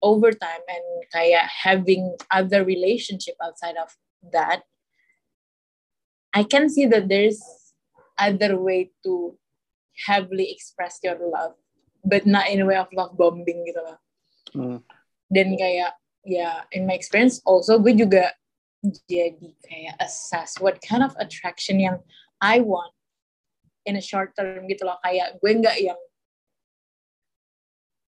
over 0.00 0.32
time 0.32 0.64
and 0.66 0.86
kayak 1.12 1.44
having 1.46 2.16
other 2.32 2.64
relationship 2.64 3.36
outside 3.44 3.76
of 3.76 3.92
that 4.24 4.64
I 6.32 6.42
can 6.48 6.72
see 6.72 6.88
that 6.88 7.12
there's 7.12 7.61
other 8.22 8.54
way 8.54 8.94
to 9.02 9.34
heavily 10.06 10.54
express 10.54 11.02
your 11.02 11.18
love 11.18 11.58
but 12.06 12.22
not 12.22 12.46
in 12.46 12.62
a 12.62 12.66
way 12.66 12.78
of 12.78 12.86
love 12.94 13.10
bombing 13.18 13.66
gitu 13.66 13.82
loh 13.82 13.98
Hmm. 14.52 14.78
dan 15.32 15.56
kayak 15.56 15.96
ya 16.28 16.68
in 16.76 16.84
my 16.84 16.92
experience 16.92 17.40
also 17.48 17.80
gue 17.80 17.96
juga 17.96 18.36
jadi 19.08 19.56
kayak 19.64 19.96
assess 19.98 20.60
what 20.60 20.76
kind 20.84 21.00
of 21.00 21.16
attraction 21.16 21.80
yang 21.80 21.98
I 22.42 22.60
want 22.60 22.92
in 23.88 23.96
a 23.96 24.04
short 24.04 24.36
term 24.36 24.68
gitu 24.68 24.84
loh 24.84 25.00
kayak 25.00 25.40
gue 25.40 25.52
nggak 25.56 25.78
yang 25.80 25.96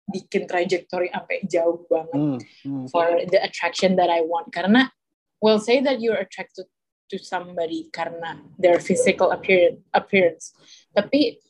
bikin 0.08 0.48
trajectory 0.48 1.12
sampai 1.12 1.44
jauh 1.44 1.84
banget 1.90 2.16
Hmm. 2.16 2.38
Hmm. 2.64 2.86
for 2.88 3.04
the 3.28 3.40
attraction 3.42 3.98
that 4.00 4.08
I 4.08 4.24
want 4.24 4.54
karena 4.54 4.88
we'll 5.42 5.60
say 5.60 5.82
that 5.84 6.00
you're 6.00 6.16
attracted 6.16 6.64
to 7.08 7.18
somebody 7.18 7.88
karena 7.92 8.40
their 8.60 8.78
physical 8.78 9.32
appearance 9.32 9.80
appearance. 9.92 10.52
Tapi 10.92 11.40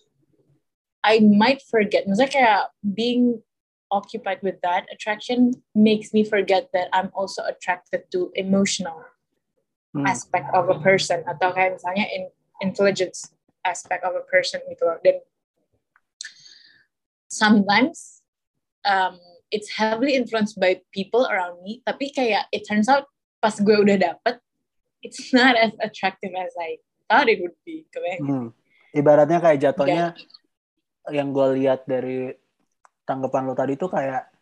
I 1.03 1.21
might 1.23 1.63
forget. 1.63 2.07
Kayak 2.07 2.75
being 2.83 3.43
occupied 3.89 4.43
with 4.43 4.61
that 4.61 4.85
attraction 4.93 5.57
makes 5.75 6.13
me 6.13 6.23
forget 6.23 6.69
that 6.75 6.93
I'm 6.93 7.09
also 7.15 7.43
attracted 7.47 8.11
to 8.13 8.31
emotional 8.35 9.07
Hmm. 9.97 10.05
aspect 10.05 10.53
of 10.53 10.69
a 10.69 10.77
person. 10.85 11.25
Atau 11.25 11.57
kayak 11.57 11.81
misalnya 11.81 12.05
in 12.13 12.29
intelligence 12.61 13.33
aspect 13.65 14.05
of 14.05 14.13
a 14.13 14.25
person 14.29 14.61
gitu 14.69 14.85
loh. 14.85 15.01
Dan 15.01 15.25
sometimes 17.33 18.21
um, 18.85 19.17
it's 19.49 19.73
heavily 19.73 20.13
influenced 20.13 20.61
by 20.61 20.85
people 20.93 21.25
around 21.25 21.65
me. 21.65 21.81
Tapi 21.89 22.13
kayak 22.13 22.53
it 22.53 22.69
turns 22.69 22.89
out 22.89 23.09
pas 23.41 23.57
gue 23.57 23.77
udah 23.81 23.97
dapet 23.97 24.43
it's 25.05 25.31
not 25.31 25.55
as 25.55 25.73
attractive 25.83 26.33
as 26.35 26.53
I 26.59 26.83
thought 27.07 27.31
it 27.31 27.41
would 27.41 27.57
be 27.63 27.87
kebayang 27.91 28.23
Hmm. 28.25 28.49
Ibaratnya 28.89 29.39
kayak 29.39 29.59
jatuhnya 29.61 30.17
yang 31.13 31.33
gue 31.33 31.61
lihat 31.61 31.85
dari 31.85 32.33
tanggapan 33.05 33.49
lo 33.49 33.55
tadi 33.57 33.77
tuh 33.77 33.93
kayak 33.93 34.33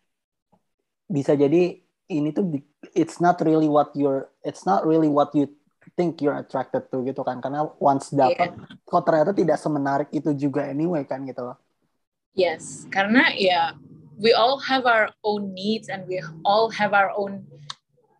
bisa 1.07 1.35
jadi 1.35 1.79
ini 2.07 2.29
tuh 2.31 2.55
it's 2.95 3.19
not 3.19 3.39
really 3.43 3.67
what 3.67 3.91
you're 3.95 4.31
it's 4.47 4.63
not 4.63 4.87
really 4.87 5.11
what 5.11 5.31
you 5.35 5.51
think 5.95 6.19
you're 6.19 6.35
attracted 6.35 6.87
to 6.91 7.03
gitu 7.03 7.23
kan 7.23 7.39
karena 7.39 7.67
once 7.79 8.11
dapat 8.11 8.55
kok 8.83 9.03
ternyata 9.07 9.31
tidak 9.31 9.59
semenarik 9.59 10.09
itu 10.11 10.35
juga 10.35 10.67
anyway 10.67 11.07
kan 11.07 11.23
gitu 11.23 11.47
loh. 11.47 11.57
Yes, 12.37 12.85
karena 12.91 13.33
ya 13.33 13.73
we 14.19 14.35
all 14.35 14.59
have 14.61 14.85
our 14.85 15.09
own 15.23 15.55
needs 15.55 15.87
and 15.87 16.05
we 16.05 16.19
all 16.43 16.69
have 16.69 16.91
our 16.91 17.09
own 17.15 17.47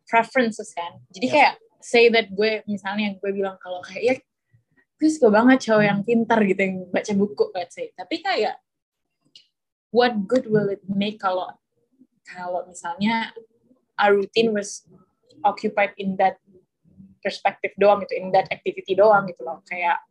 preferences 0.08 0.72
kan. 0.74 0.98
Jadi 1.12 1.28
Yes. 1.28 1.34
kayak 1.36 1.54
say 1.88 2.12
that 2.12 2.28
gue 2.36 2.68
misalnya 2.68 3.16
gue 3.16 3.32
bilang 3.32 3.56
kalau 3.64 3.80
kayak 3.80 4.04
ya 4.04 4.16
gue 5.00 5.08
suka 5.08 5.32
banget 5.32 5.72
cowok 5.72 5.86
yang 5.88 6.00
pintar 6.04 6.44
gitu 6.44 6.60
yang 6.60 6.78
baca 6.92 7.12
buku 7.16 7.46
let's 7.56 7.80
say. 7.80 7.96
Tapi 7.96 8.20
kayak 8.20 8.60
what 9.96 10.12
good 10.28 10.52
will 10.52 10.68
it 10.68 10.84
make 10.92 11.16
kalau 11.16 11.48
kalau 12.28 12.68
misalnya 12.68 13.32
our 13.96 14.20
routine 14.20 14.52
was 14.52 14.84
occupied 15.48 15.96
in 15.96 16.20
that 16.20 16.36
perspective 17.24 17.72
doang 17.80 18.04
gitu, 18.04 18.20
in 18.20 18.36
that 18.36 18.52
activity 18.52 18.92
doang 18.92 19.24
gitu 19.32 19.48
loh. 19.48 19.64
Kayak 19.64 20.04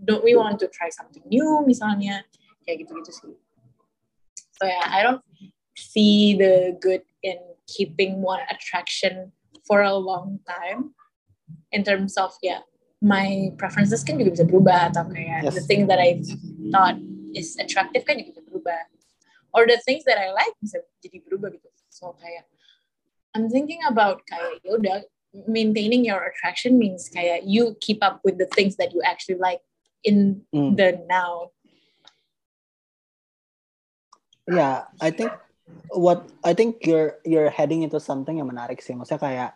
don't 0.00 0.24
we 0.24 0.32
want 0.32 0.56
to 0.56 0.66
try 0.72 0.88
something 0.88 1.22
new 1.28 1.60
misalnya 1.68 2.24
kayak 2.64 2.88
gitu-gitu 2.88 3.12
sih. 3.12 3.36
So 4.56 4.64
yeah, 4.64 4.88
I 4.88 5.04
don't 5.04 5.20
see 5.76 6.40
the 6.40 6.72
good 6.80 7.04
in 7.20 7.36
keeping 7.68 8.24
one 8.24 8.40
attraction 8.48 9.34
for 9.68 9.84
a 9.84 9.92
long 9.92 10.40
time 10.48 10.96
in 11.72 11.82
terms 11.84 12.16
of 12.16 12.32
yeah, 12.42 12.62
my 13.02 13.50
preferences 13.58 14.04
kan 14.06 14.18
juga 14.20 14.38
bisa 14.38 14.44
berubah 14.46 14.92
atau 14.94 15.08
kayak 15.10 15.48
Yes. 15.48 15.58
the 15.58 15.64
thing 15.66 15.90
that 15.90 15.98
I 15.98 16.22
thought 16.70 16.96
is 17.34 17.56
attractive 17.58 18.04
kan 18.06 18.20
juga 18.20 18.38
bisa 18.38 18.42
berubah. 18.46 18.80
Or 19.52 19.68
the 19.68 19.76
things 19.84 20.04
that 20.08 20.16
I 20.16 20.32
like 20.32 20.56
bisa 20.64 20.80
jadi 21.04 21.20
berubah 21.28 21.52
gitu. 21.52 21.68
So 21.92 22.16
kayak 22.16 22.48
I'm 23.36 23.48
thinking 23.52 23.80
about 23.88 24.24
kayak 24.28 24.60
ya 24.64 24.70
udah 24.76 24.96
maintaining 25.48 26.04
your 26.04 26.20
attraction 26.28 26.76
means 26.76 27.08
kayak 27.08 27.44
you 27.48 27.76
keep 27.80 28.04
up 28.04 28.20
with 28.24 28.36
the 28.36 28.48
things 28.52 28.76
that 28.76 28.92
you 28.92 29.00
actually 29.04 29.40
like 29.40 29.60
in 30.04 30.44
Hmm. 30.52 30.76
the 30.76 31.00
now. 31.08 31.52
Yeah, 34.48 34.88
I 35.00 35.12
think 35.14 35.32
what 35.94 36.26
I 36.44 36.52
think 36.52 36.82
you're 36.84 37.20
you're 37.24 37.48
heading 37.52 37.86
into 37.86 38.00
something 38.02 38.40
yang 38.40 38.50
menarik 38.50 38.82
sih. 38.82 38.92
Maksudnya 38.92 39.20
kayak 39.22 39.50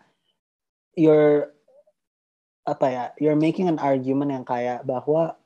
you're 0.95 1.56
apa 2.67 2.87
ya? 2.91 3.05
You're 3.23 3.39
making 3.39 3.71
an 3.71 3.79
argument 3.79 4.35
yang 4.35 4.43
kayak 4.43 4.83
bahwa 4.83 5.39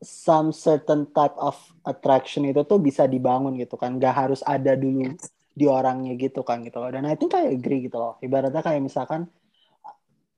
some 0.00 0.50
certain 0.50 1.06
type 1.12 1.36
of 1.36 1.54
attraction 1.84 2.48
itu 2.48 2.64
tuh 2.64 2.80
bisa 2.80 3.04
dibangun 3.04 3.54
gitu 3.60 3.76
kan. 3.76 4.00
Gak 4.00 4.16
harus 4.16 4.40
ada 4.42 4.72
dulu 4.74 5.12
di 5.52 5.68
orangnya 5.68 6.16
gitu 6.16 6.40
kan 6.40 6.64
gitu 6.64 6.80
loh. 6.80 6.88
Dan 6.88 7.04
I 7.04 7.14
think 7.14 7.36
I 7.36 7.52
agree 7.52 7.84
gitu 7.84 8.00
loh. 8.00 8.16
Ibaratnya 8.24 8.64
kayak 8.64 8.80
misalkan 8.80 9.28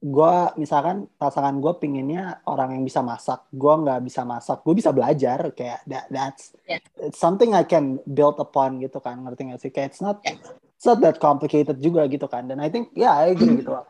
gue 0.04 0.34
misalkan 0.60 1.08
pasangan 1.16 1.56
gue 1.64 1.72
pinginnya 1.80 2.44
orang 2.44 2.76
yang 2.76 2.84
bisa 2.84 3.00
masak 3.00 3.48
gue 3.48 3.72
nggak 3.72 4.04
bisa 4.04 4.20
masak 4.28 4.60
gue 4.60 4.76
bisa 4.76 4.92
belajar 4.92 5.48
kayak 5.56 5.80
that 5.88 6.04
that's 6.12 6.52
Yeah. 6.68 6.80
it's 7.00 7.16
something 7.16 7.56
I 7.56 7.64
can 7.64 8.04
build 8.04 8.36
upon 8.36 8.84
gitu 8.84 9.00
kan 9.00 9.24
ngerti 9.24 9.48
gak 9.48 9.60
sih 9.64 9.72
kayak 9.72 9.96
it's 9.96 10.04
not 10.04 10.20
Yeah. 10.20 10.36
it's 10.76 10.84
not 10.84 11.00
that 11.00 11.16
complicated 11.24 11.80
juga 11.80 12.04
gitu 12.12 12.28
kan 12.28 12.44
dan 12.52 12.60
I 12.60 12.68
think 12.68 12.92
yeah 12.92 13.16
I 13.16 13.32
agree 13.32 13.64
gitu 13.64 13.72
loh 13.72 13.88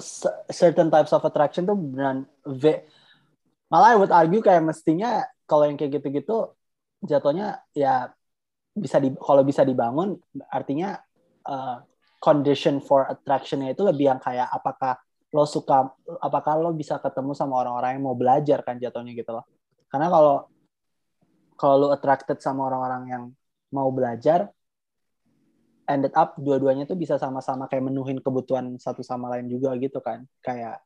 C- 0.00 0.38
certain 0.50 0.88
types 0.88 1.12
of 1.12 1.22
attraction 1.22 1.68
tuh 1.68 1.76
beneran 1.76 2.24
ve- 2.46 2.86
malah 3.68 3.94
I 3.94 3.98
would 3.98 4.12
argue 4.14 4.40
kayak 4.40 4.64
mestinya 4.64 5.24
kalau 5.44 5.68
yang 5.68 5.76
kayak 5.76 6.00
gitu-gitu 6.00 6.54
jatuhnya 7.04 7.60
ya 7.76 8.10
bisa 8.74 8.98
di 8.98 9.14
kalau 9.14 9.46
bisa 9.46 9.62
dibangun 9.62 10.18
artinya 10.50 10.98
uh, 11.46 11.84
condition 12.18 12.80
for 12.80 13.06
attractionnya 13.06 13.76
itu 13.76 13.84
lebih 13.84 14.16
yang 14.16 14.20
kayak 14.22 14.48
apakah 14.48 14.98
lo 15.34 15.44
suka 15.44 15.92
apakah 16.22 16.56
lo 16.58 16.70
bisa 16.72 16.96
ketemu 17.02 17.36
sama 17.36 17.60
orang-orang 17.60 17.98
yang 17.98 18.04
mau 18.06 18.16
belajar 18.16 18.62
kan 18.62 18.78
jatuhnya 18.78 19.12
gitu 19.12 19.34
loh. 19.34 19.44
Karena 19.90 20.08
kalau 20.08 20.48
kalau 21.54 21.74
lo 21.86 21.88
attracted 21.94 22.38
sama 22.40 22.66
orang-orang 22.66 23.02
yang 23.10 23.24
mau 23.74 23.90
belajar 23.90 24.50
ended 25.88 26.12
up 26.16 26.36
dua-duanya 26.40 26.88
tuh 26.88 26.96
bisa 26.96 27.20
sama-sama 27.20 27.68
kayak 27.68 27.92
menuhin 27.92 28.18
kebutuhan 28.20 28.76
satu 28.80 29.04
sama 29.04 29.28
lain 29.36 29.48
juga 29.48 29.72
gitu 29.76 30.00
kan. 30.00 30.24
Kayak 30.40 30.80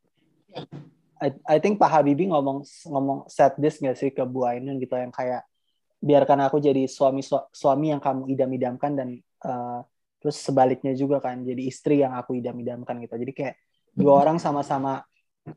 I, 1.19 1.35
I 1.47 1.57
think 1.59 1.83
Pak 1.83 1.91
Habibie 1.91 2.31
ngomong 2.31 2.63
ngomong 2.87 3.27
set 3.27 3.59
this 3.59 3.83
gak 3.83 3.99
sih 3.99 4.15
ke 4.15 4.23
Bu 4.23 4.47
Ainun 4.47 4.79
gitu 4.79 4.95
yang 4.95 5.11
kayak 5.11 5.43
biarkan 5.99 6.47
aku 6.47 6.63
jadi 6.63 6.87
suami 6.87 7.27
su- 7.27 7.49
suami 7.51 7.91
yang 7.91 7.99
kamu 7.99 8.31
idam-idamkan 8.31 8.93
dan 8.95 9.09
uh, 9.43 9.83
terus 10.23 10.39
sebaliknya 10.39 10.95
juga 10.95 11.19
kan 11.19 11.43
jadi 11.43 11.59
istri 11.67 12.03
yang 12.03 12.15
aku 12.15 12.39
idam-idamkan 12.39 13.03
gitu. 13.03 13.19
Jadi 13.19 13.33
kayak 13.35 13.55
dua 13.99 14.23
orang 14.23 14.39
sama-sama 14.39 15.03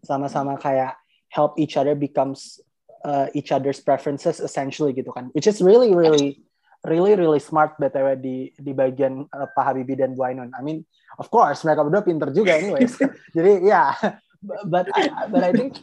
sama-sama 0.02 0.58
kayak 0.58 0.98
help 1.30 1.58
each 1.62 1.78
other 1.78 1.94
becomes 1.94 2.58
uh, 3.06 3.30
each 3.38 3.54
other's 3.54 3.78
preferences 3.78 4.42
essentially 4.42 4.94
gitu 4.98 5.14
kan. 5.14 5.30
Which 5.38 5.46
is 5.46 5.62
really 5.62 5.94
really 5.94 6.42
really 6.82 7.14
really 7.14 7.42
smart 7.42 7.78
btw 7.78 8.18
di 8.18 8.50
di 8.58 8.72
bagian 8.74 9.26
uh, 9.30 9.48
Pak 9.54 9.64
Habibie 9.74 9.98
dan 9.98 10.18
Bu 10.18 10.26
Ainun. 10.26 10.50
I 10.54 10.62
mean 10.66 10.82
of 11.18 11.30
course 11.30 11.62
mereka 11.62 11.86
berdua 11.86 12.02
pinter 12.02 12.30
juga 12.34 12.58
anyways. 12.58 12.98
Jadi 13.36 13.66
ya 13.66 13.94
yeah. 13.94 14.18
but 14.66 14.90
I, 14.98 15.30
but 15.30 15.42
I 15.46 15.52
think 15.54 15.78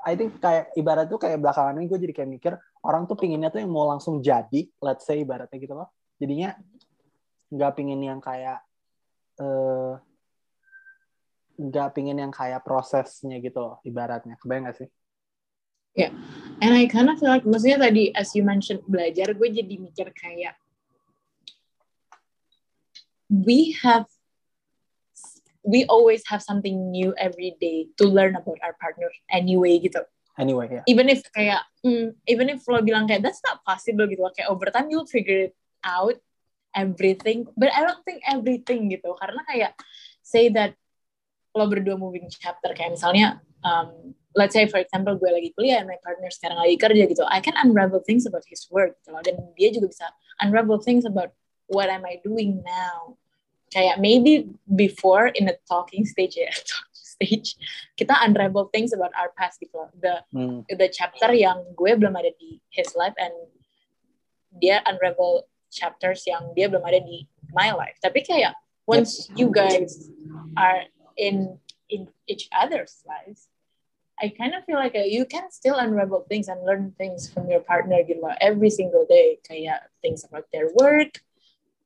I 0.00 0.16
think 0.16 0.40
kayak 0.40 0.72
ibarat 0.80 1.12
tuh 1.12 1.20
kayak 1.20 1.44
belakangan 1.44 1.76
ini 1.76 1.84
gue 1.84 2.00
jadi 2.00 2.14
kayak 2.16 2.30
mikir 2.32 2.52
orang 2.80 3.04
tuh 3.04 3.20
pinginnya 3.20 3.52
tuh 3.52 3.60
yang 3.60 3.68
mau 3.68 3.84
langsung 3.84 4.24
jadi 4.24 4.64
let's 4.80 5.04
say 5.04 5.20
ibaratnya 5.20 5.60
gitu 5.60 5.76
loh. 5.76 5.92
Jadinya 6.16 6.56
nggak 7.52 7.72
pingin 7.76 8.00
yang 8.00 8.16
kayak 8.16 8.64
eh, 9.36 9.92
nggak 11.60 11.88
pingin 11.92 12.16
yang 12.16 12.32
kayak 12.32 12.64
prosesnya 12.64 13.36
gitu 13.44 13.60
loh 13.60 13.76
ibaratnya. 13.84 14.40
Kebayang 14.40 14.72
gak 14.72 14.80
sih 14.80 14.88
And 16.60 16.74
I 16.76 16.86
kind 16.86 17.08
of 17.08 17.18
feel 17.18 17.32
like, 17.32 17.48
maksudnya 17.48 17.80
tadi 17.80 18.12
as 18.12 18.36
you 18.36 18.44
mentioned 18.44 18.84
belajar, 18.84 19.32
gue 19.32 19.48
jadi 19.48 19.74
mikir 19.80 20.12
kayak 20.12 20.54
we 23.30 23.72
have 23.80 24.10
we 25.62 25.84
always 25.86 26.24
have 26.26 26.42
something 26.42 26.90
new 26.90 27.14
every 27.20 27.54
day 27.60 27.86
to 28.00 28.08
learn 28.08 28.34
about 28.34 28.58
our 28.64 28.74
partner 28.80 29.06
anyway 29.30 29.78
gitu. 29.78 30.02
anyway 30.40 30.64
ya 30.68 30.82
Even 30.88 31.06
if 31.12 31.20
kayak, 31.36 31.62
mm, 31.84 32.16
even 32.24 32.48
if 32.48 32.64
lo 32.64 32.80
bilang 32.80 33.04
kayak 33.04 33.20
that's 33.20 33.44
not 33.44 33.60
possible 33.64 34.08
gitu, 34.08 34.24
kayak 34.32 34.48
over 34.48 34.68
time 34.72 34.88
you'll 34.88 35.08
figure 35.08 35.52
it 35.52 35.56
out. 35.84 36.16
everything 36.74 37.46
but 37.58 37.70
I 37.74 37.82
don't 37.82 38.02
think 38.06 38.22
everything 38.22 38.90
gitu 38.94 39.18
karena 39.18 39.42
kayak 39.42 39.72
say 40.22 40.50
that 40.54 40.78
lo 41.50 41.66
berdua 41.66 41.98
moving 41.98 42.30
chapter 42.30 42.70
kayak 42.78 42.94
misalnya 42.94 43.42
um, 43.66 44.14
let's 44.34 44.54
say 44.54 44.66
for 44.66 44.78
example 44.78 45.18
gue 45.18 45.30
lagi 45.30 45.50
kuliah 45.58 45.82
and 45.82 45.90
my 45.90 45.98
partner 46.06 46.30
sekarang 46.30 46.58
lagi 46.62 46.78
kerja 46.78 47.04
gitu 47.10 47.26
I 47.26 47.42
can 47.42 47.58
unravel 47.58 47.98
things 48.02 48.26
about 48.26 48.46
his 48.46 48.66
work 48.70 48.94
gitu 49.02 49.10
loh. 49.10 49.22
Dan 49.22 49.42
dia 49.58 49.74
juga 49.74 49.90
bisa 49.90 50.06
unravel 50.38 50.78
things 50.78 51.02
about 51.02 51.34
what 51.66 51.90
am 51.90 52.06
I 52.06 52.22
doing 52.22 52.62
now. 52.62 53.18
Kayak 53.70 54.02
maybe 54.02 54.50
before 54.66 55.30
in 55.34 55.46
the 55.46 55.58
talking 55.66 56.06
stage 56.06 56.38
ya 56.38 56.50
talking 56.70 56.94
stage 56.94 57.58
kita 57.98 58.14
unravel 58.22 58.70
things 58.70 58.94
about 58.94 59.10
our 59.18 59.34
past 59.34 59.58
gitu 59.58 59.74
loh. 59.74 59.90
The 59.98 60.22
Hmm. 60.30 60.62
the 60.70 60.86
chapter 60.90 61.34
yang 61.34 61.66
gue 61.74 61.92
belum 61.98 62.14
ada 62.14 62.30
di 62.38 62.62
his 62.70 62.94
life 62.94 63.14
and 63.18 63.34
dia 64.58 64.82
unravel 64.86 65.46
chapters 65.70 66.26
yang 66.26 66.50
dia 66.54 66.66
belum 66.66 66.82
ada 66.82 67.02
di 67.02 67.26
my 67.50 67.74
life. 67.74 67.98
Tapi 68.02 68.22
kayak 68.22 68.54
once 68.86 69.30
you 69.34 69.50
guys 69.50 70.10
are 70.58 70.86
in 71.18 71.58
in 71.90 72.06
each 72.30 72.46
other's 72.54 73.02
lives 73.06 73.50
I 74.20 74.28
kind 74.36 74.54
of 74.54 74.64
feel 74.68 74.76
like 74.76 74.94
uh, 74.94 75.08
you 75.08 75.24
can 75.24 75.50
still 75.50 75.76
unravel 75.76 76.26
things 76.28 76.48
and 76.48 76.60
learn 76.64 76.92
things 77.00 77.28
from 77.32 77.48
your 77.48 77.64
partner 77.64 78.04
gitu 78.04 78.20
loh 78.20 78.36
every 78.40 78.68
single 78.68 79.08
day. 79.08 79.40
Kayak 79.42 79.88
things 80.04 80.22
about 80.28 80.44
their 80.52 80.68
work 80.76 81.24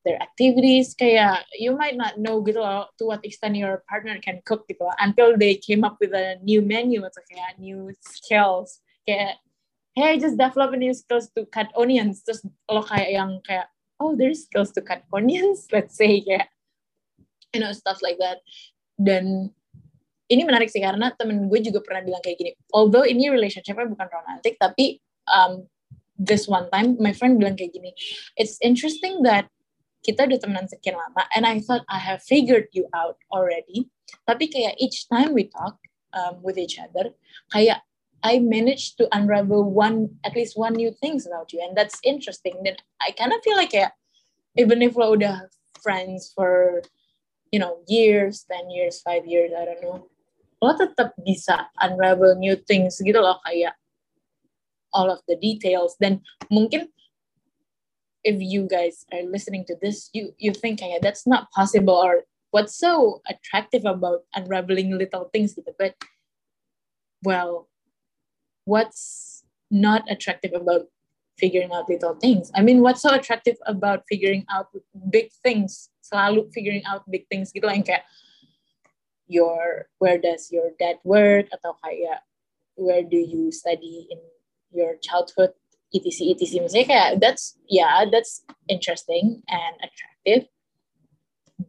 their 0.05 0.21
activities. 0.21 0.95
Kayak 0.95 1.49
you 1.57 1.75
might 1.75 1.97
not 1.97 2.21
know 2.21 2.45
gitu 2.45 2.61
loh 2.61 2.93
to 3.01 3.09
what 3.09 3.25
extent 3.25 3.57
your 3.57 3.83
partner 3.89 4.21
can 4.21 4.45
cook 4.45 4.69
gitu 4.69 4.85
until 5.01 5.35
they 5.35 5.57
came 5.57 5.83
up 5.83 5.97
with 5.99 6.13
a 6.13 6.39
new 6.45 6.61
menu. 6.61 7.03
Atau 7.03 7.25
kayak 7.27 7.59
new 7.59 7.91
skills. 8.05 8.85
Kayak 9.09 9.41
hey 9.97 10.15
I 10.15 10.21
just 10.21 10.37
develop 10.39 10.77
a 10.77 10.79
new 10.79 10.95
skills 10.95 11.33
to 11.35 11.49
cut 11.49 11.73
onions. 11.75 12.23
Terus 12.23 12.45
lo 12.69 12.85
kayak 12.85 13.11
yang 13.11 13.41
kayak 13.43 13.73
oh 13.99 14.15
there's 14.15 14.47
skills 14.47 14.71
to 14.77 14.85
cut 14.85 15.03
onions? 15.11 15.67
Let's 15.75 15.97
say 15.97 16.21
kayak 16.21 16.53
you 17.57 17.65
know 17.65 17.73
stuff 17.73 18.05
like 18.05 18.21
that. 18.21 18.45
Dan 19.01 19.51
ini 20.29 20.43
menarik 20.45 20.73
sih 20.73 20.81
karena 20.81 21.13
temen 21.15 21.49
gue 21.49 21.61
juga 21.61 21.85
pernah 21.85 22.03
bilang 22.05 22.23
kayak 22.25 22.39
gini 22.41 22.53
although 22.73 23.05
ini 23.05 23.29
relationshipnya 23.29 23.89
bukan 23.89 24.09
romantic 24.09 24.57
tapi 24.57 25.01
um, 25.29 25.69
this 26.17 26.49
one 26.49 26.69
time 26.73 26.97
my 27.01 27.13
friend 27.13 27.37
bilang 27.37 27.59
kayak 27.59 27.75
gini 27.75 27.93
it's 28.39 28.57
interesting 28.65 29.21
that 29.21 29.49
kita 30.05 30.29
udah 30.29 30.37
temenan 30.41 30.69
sekian 30.69 30.97
lama 30.97 31.25
and 31.33 31.49
I 31.49 31.61
thought 31.61 31.85
I 31.89 32.01
have 32.01 32.21
figured 32.25 32.73
you 32.73 32.89
out 32.93 33.21
already 33.33 33.89
tapi 34.25 34.49
kayak 34.49 34.77
each 34.81 35.09
time 35.09 35.33
we 35.33 35.49
talk 35.49 35.77
um, 36.13 36.41
with 36.41 36.57
each 36.61 36.77
other 36.81 37.13
kayak 37.53 37.85
I 38.25 38.41
managed 38.41 38.97
to 38.99 39.09
unravel 39.13 39.69
one 39.69 40.17
at 40.25 40.33
least 40.33 40.57
one 40.57 40.73
new 40.73 40.97
things 40.97 41.29
about 41.29 41.53
you 41.53 41.61
and 41.61 41.77
that's 41.77 42.01
interesting. 42.01 42.57
Then 42.65 42.81
I 43.05 43.13
kind 43.13 43.37
of 43.37 43.45
feel 43.45 43.53
like 43.53 43.77
kayak 43.77 43.93
even 44.57 44.81
if 44.81 44.97
lo 44.97 45.13
udah 45.13 45.53
friends 45.85 46.33
for 46.33 46.81
you 47.53 47.61
know 47.61 47.85
years 47.85 48.49
10 48.49 48.73
years 48.73 49.05
5 49.05 49.29
years 49.29 49.53
I 49.53 49.69
don't 49.69 49.85
know 49.85 50.09
lo 50.65 50.73
tetap 50.75 51.13
bisa 51.21 51.69
unravel 51.85 52.33
new 52.41 52.57
things 52.57 52.97
gitu 53.05 53.21
loh 53.21 53.37
kayak 53.45 53.77
all 54.95 55.11
of 55.11 55.21
the 55.29 55.37
details. 55.37 55.99
Dan 56.01 56.23
mungkin 56.49 56.89
if 58.25 58.41
you 58.41 58.65
guys 58.65 59.05
are 59.13 59.27
listening 59.29 59.69
to 59.69 59.77
this 59.85 60.09
you 60.17 60.33
you 60.41 60.55
think 60.57 60.81
kayak 60.81 61.05
that's 61.05 61.29
not 61.29 61.53
possible 61.53 61.99
or 61.99 62.25
what's 62.55 62.73
so 62.73 63.21
attractive 63.29 63.85
about 63.85 64.25
unraveling 64.33 64.97
little 64.97 65.29
things 65.29 65.53
gitu. 65.53 65.69
But 65.77 65.99
well 67.21 67.69
what's 68.65 69.45
not 69.69 70.09
attractive 70.09 70.57
about 70.57 70.89
figuring 71.37 71.75
out 71.75 71.91
little 71.91 72.17
things? 72.17 72.49
I 72.57 72.65
mean 72.65 72.81
what's 72.81 73.05
so 73.05 73.13
attractive 73.13 73.61
about 73.69 74.09
figuring 74.09 74.49
out 74.49 74.73
big 75.13 75.29
things 75.45 75.93
selalu 76.01 76.49
figuring 76.53 76.85
out 76.89 77.05
big 77.09 77.29
things 77.33 77.49
gitu 77.53 77.65
lah 77.65 77.77
yang 77.77 77.85
kayak 77.85 78.05
your 79.27 79.89
where 79.99 80.21
does 80.21 80.53
your 80.53 80.73
dad 80.77 81.01
work 81.05 81.49
atau 81.53 81.73
kayak 81.81 82.21
where 82.77 83.03
do 83.05 83.17
you 83.17 83.49
study 83.49 84.05
in 84.11 84.21
your 84.75 84.99
childhood 85.01 85.55
etc 85.95 86.35
etc 86.35 86.61
misalnya 86.67 86.89
kayak 86.91 87.11
that's 87.23 87.57
yeah 87.71 88.03
that's 88.09 88.43
interesting 88.67 89.41
and 89.47 89.75
attractive 89.81 90.51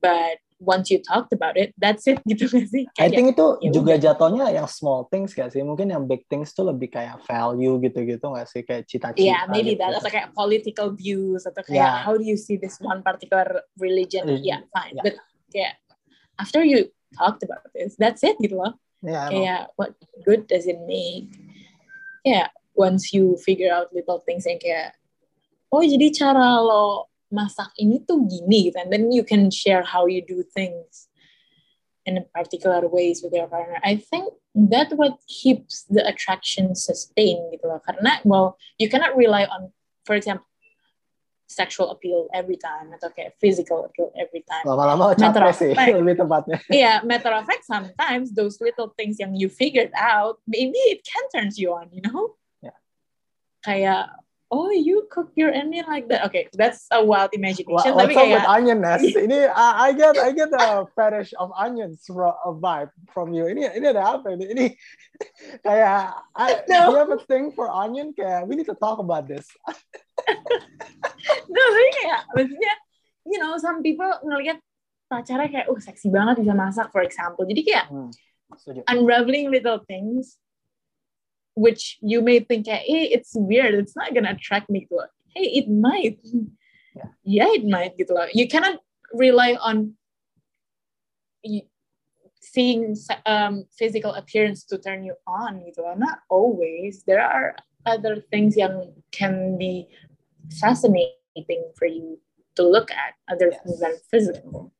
but 0.01 0.41
once 0.58 0.89
you 0.89 0.97
talked 1.03 1.29
about 1.36 1.53
it 1.60 1.75
that's 1.77 2.08
it 2.08 2.17
gitu 2.32 2.47
gak 2.49 2.65
sih 2.71 2.88
I 2.97 3.06
Kayak, 3.06 3.12
think 3.13 3.27
itu 3.38 3.47
ya 3.62 3.69
juga 3.75 3.93
udah. 3.95 4.01
jatuhnya 4.01 4.45
yang 4.56 4.67
small 4.71 5.03
things 5.12 5.36
gak 5.36 5.51
sih? 5.51 5.60
Mungkin 5.62 5.91
yang 5.91 6.08
big 6.08 6.23
things 6.32 6.56
tuh 6.56 6.63
lebih 6.65 6.95
kayak 6.95 7.19
value 7.27 7.75
gitu-gitu 7.84 8.23
gak 8.23 8.47
sih? 8.47 8.63
Kayak 8.63 8.88
cita-cita. 8.88 9.19
yeah 9.19 9.43
maybe 9.51 9.75
gitu. 9.75 9.84
that 9.84 9.99
atau 9.99 10.10
kayak 10.10 10.32
political 10.32 10.95
views 10.95 11.43
atau 11.43 11.60
kayak 11.62 11.75
Yeah. 11.75 12.01
how 12.01 12.15
do 12.15 12.23
you 12.23 12.39
see 12.39 12.56
this 12.56 12.79
one 12.79 13.03
particular 13.03 13.62
religion 13.77 14.25
Religion, 14.25 14.47
yeah 14.47 14.62
fine 14.71 14.95
yeah. 14.95 15.03
but 15.06 15.15
yeah 15.51 15.73
after 16.39 16.63
you 16.63 16.88
talked 17.17 17.41
about 17.43 17.65
this. 17.73 17.95
That's 17.95 18.23
it 18.23 18.38
gitu 18.43 18.60
loh. 18.60 18.75
Yeah, 19.04 19.30
emang. 19.30 19.34
kayak 19.34 19.62
what 19.75 19.91
good 20.23 20.47
does 20.47 20.65
it 20.67 20.80
make? 20.86 21.32
Ya 22.25 22.51
once 22.75 23.15
you 23.15 23.39
figure 23.39 23.71
out 23.71 23.93
little 23.95 24.19
things 24.23 24.43
yang 24.43 24.60
kayak 24.60 24.97
oh 25.71 25.82
jadi 25.82 26.12
cara 26.12 26.60
lo 26.60 27.10
masak 27.32 27.71
ini 27.82 28.04
tuh 28.04 28.23
gini 28.25 28.69
gitu. 28.71 28.78
And 28.80 28.91
then 28.91 29.12
you 29.12 29.25
can 29.25 29.49
share 29.49 29.84
how 29.84 30.06
you 30.06 30.21
do 30.21 30.43
things 30.43 31.10
in 32.06 32.21
particular 32.34 32.86
ways 32.86 33.25
with 33.25 33.34
your 33.34 33.49
partner. 33.49 33.82
I 33.82 33.97
think 33.97 34.30
that 34.56 34.93
what 34.93 35.17
keeps 35.25 35.84
the 35.89 36.06
attraction 36.06 36.78
sustained 36.78 37.51
gitu 37.54 37.65
loh. 37.67 37.82
Karena 37.84 38.21
well 38.23 38.58
you 38.78 38.88
cannot 38.88 39.17
rely 39.17 39.45
on 39.49 39.73
for 40.08 40.15
example 40.15 40.45
sexual 41.45 41.93
appeal 41.93 42.25
every 42.34 42.58
time 42.58 42.89
atau 42.97 43.13
kayak 43.13 43.38
physical 43.38 43.86
appeal 43.86 44.10
every 44.17 44.41
time 44.49 44.65
Lama-lama 44.65 45.13
capek 45.13 45.45
of 45.45 45.55
sih, 45.55 45.71
fact. 45.77 45.93
lebih 46.01 46.15
tepatnya. 46.17 46.58
yeah, 46.73 47.05
matter 47.05 47.29
of 47.29 47.45
fact, 47.45 47.63
sometimes 47.69 48.34
those 48.34 48.58
little 48.58 48.89
things 48.97 49.21
yang 49.21 49.38
you 49.38 49.45
figured 49.45 49.93
out, 49.93 50.41
maybe 50.49 50.77
it 50.89 51.05
can 51.05 51.25
turns 51.29 51.62
you 51.62 51.69
on, 51.77 51.93
you 51.93 52.01
know? 52.01 52.34
Yeah. 52.65 52.77
Kayak, 53.62 54.24
oh, 54.55 54.71
you 54.71 55.03
cook 55.11 55.35
your 55.35 55.51
onion 55.51 55.83
like 55.91 56.07
that. 56.07 56.23
Okay, 56.31 56.47
that's 56.55 56.87
a 56.95 57.03
wild 57.03 57.35
imagination. 57.35 57.75
What's 57.75 57.83
tapi 57.91 58.15
up 58.15 58.23
with 58.31 58.39
kayak, 58.39 58.47
onion 58.47 58.79
Ness? 58.79 59.03
Ini 59.27 59.51
I, 59.51 59.67
I 59.87 59.89
get 59.91 60.15
I 60.15 60.31
get 60.31 60.55
a 60.55 60.87
fetish 60.95 61.35
of 61.35 61.51
onions 61.51 62.07
from 62.07 62.31
a 62.31 62.55
vibe 62.55 62.95
from 63.11 63.35
you. 63.35 63.51
Ini 63.51 63.75
ini 63.75 63.85
ada 63.91 64.15
apa 64.15 64.31
ini? 64.31 64.45
Ini 64.55 64.65
kayak 65.67 66.15
I, 66.31 66.47
No. 66.71 66.87
do 66.87 66.91
you 66.95 66.99
have 67.03 67.11
a 67.11 67.19
thing 67.27 67.51
for 67.51 67.67
onion? 67.67 68.15
Kayak 68.15 68.47
we 68.47 68.55
need 68.55 68.71
to 68.71 68.77
talk 68.79 69.03
about 69.03 69.27
this. 69.27 69.43
no, 71.51 71.61
tapi 71.61 71.89
kayak, 72.01 72.21
maksudnya, 72.31 72.73
you 73.27 73.37
know, 73.37 73.59
some 73.59 73.83
people 73.83 74.07
ngelihat 74.23 74.57
pacarnya 75.11 75.51
kayak, 75.51 75.67
oh, 75.67 75.77
seksi 75.77 76.07
banget 76.09 76.41
bisa 76.41 76.55
masak, 76.55 76.87
for 76.89 77.03
example. 77.03 77.43
Jadi 77.43 77.61
kayak, 77.67 77.85
Hmm, 77.91 78.09
unraveling 78.87 79.49
little 79.49 79.81
things 79.89 80.37
which 81.55 81.97
you 82.01 82.21
may 82.21 82.39
think 82.39 82.67
hey 82.67 83.09
it's 83.11 83.31
weird. 83.35 83.73
It's 83.75 83.95
not 83.95 84.13
gonna 84.13 84.31
attract 84.31 84.69
me 84.69 84.85
to 84.91 84.95
it 85.03 85.11
hey 85.35 85.47
it 85.59 85.67
might. 85.69 86.19
Yeah. 86.95 87.11
yeah 87.23 87.49
it 87.51 87.65
might 87.67 87.99
gitu 87.99 88.15
loh 88.15 88.27
you 88.31 88.47
cannot 88.47 88.79
rely 89.11 89.59
on 89.59 89.99
seeing 92.39 92.95
um, 93.25 93.65
physical 93.77 94.13
appearance 94.13 94.63
to 94.63 94.77
turn 94.77 95.03
you 95.03 95.15
on 95.27 95.59
gitu 95.65 95.81
loh 95.83 95.95
not 95.97 96.23
always. 96.29 97.03
There 97.03 97.19
are 97.23 97.55
other 97.85 98.21
things 98.31 98.55
yang 98.55 98.93
can 99.11 99.57
be 99.57 99.87
fascinating 100.61 101.61
for 101.75 101.85
you 101.89 102.19
to 102.55 102.63
look 102.63 102.89
at 102.91 103.17
other 103.27 103.51
Yes. 103.51 103.79
than 103.79 103.93
physical 104.09 104.71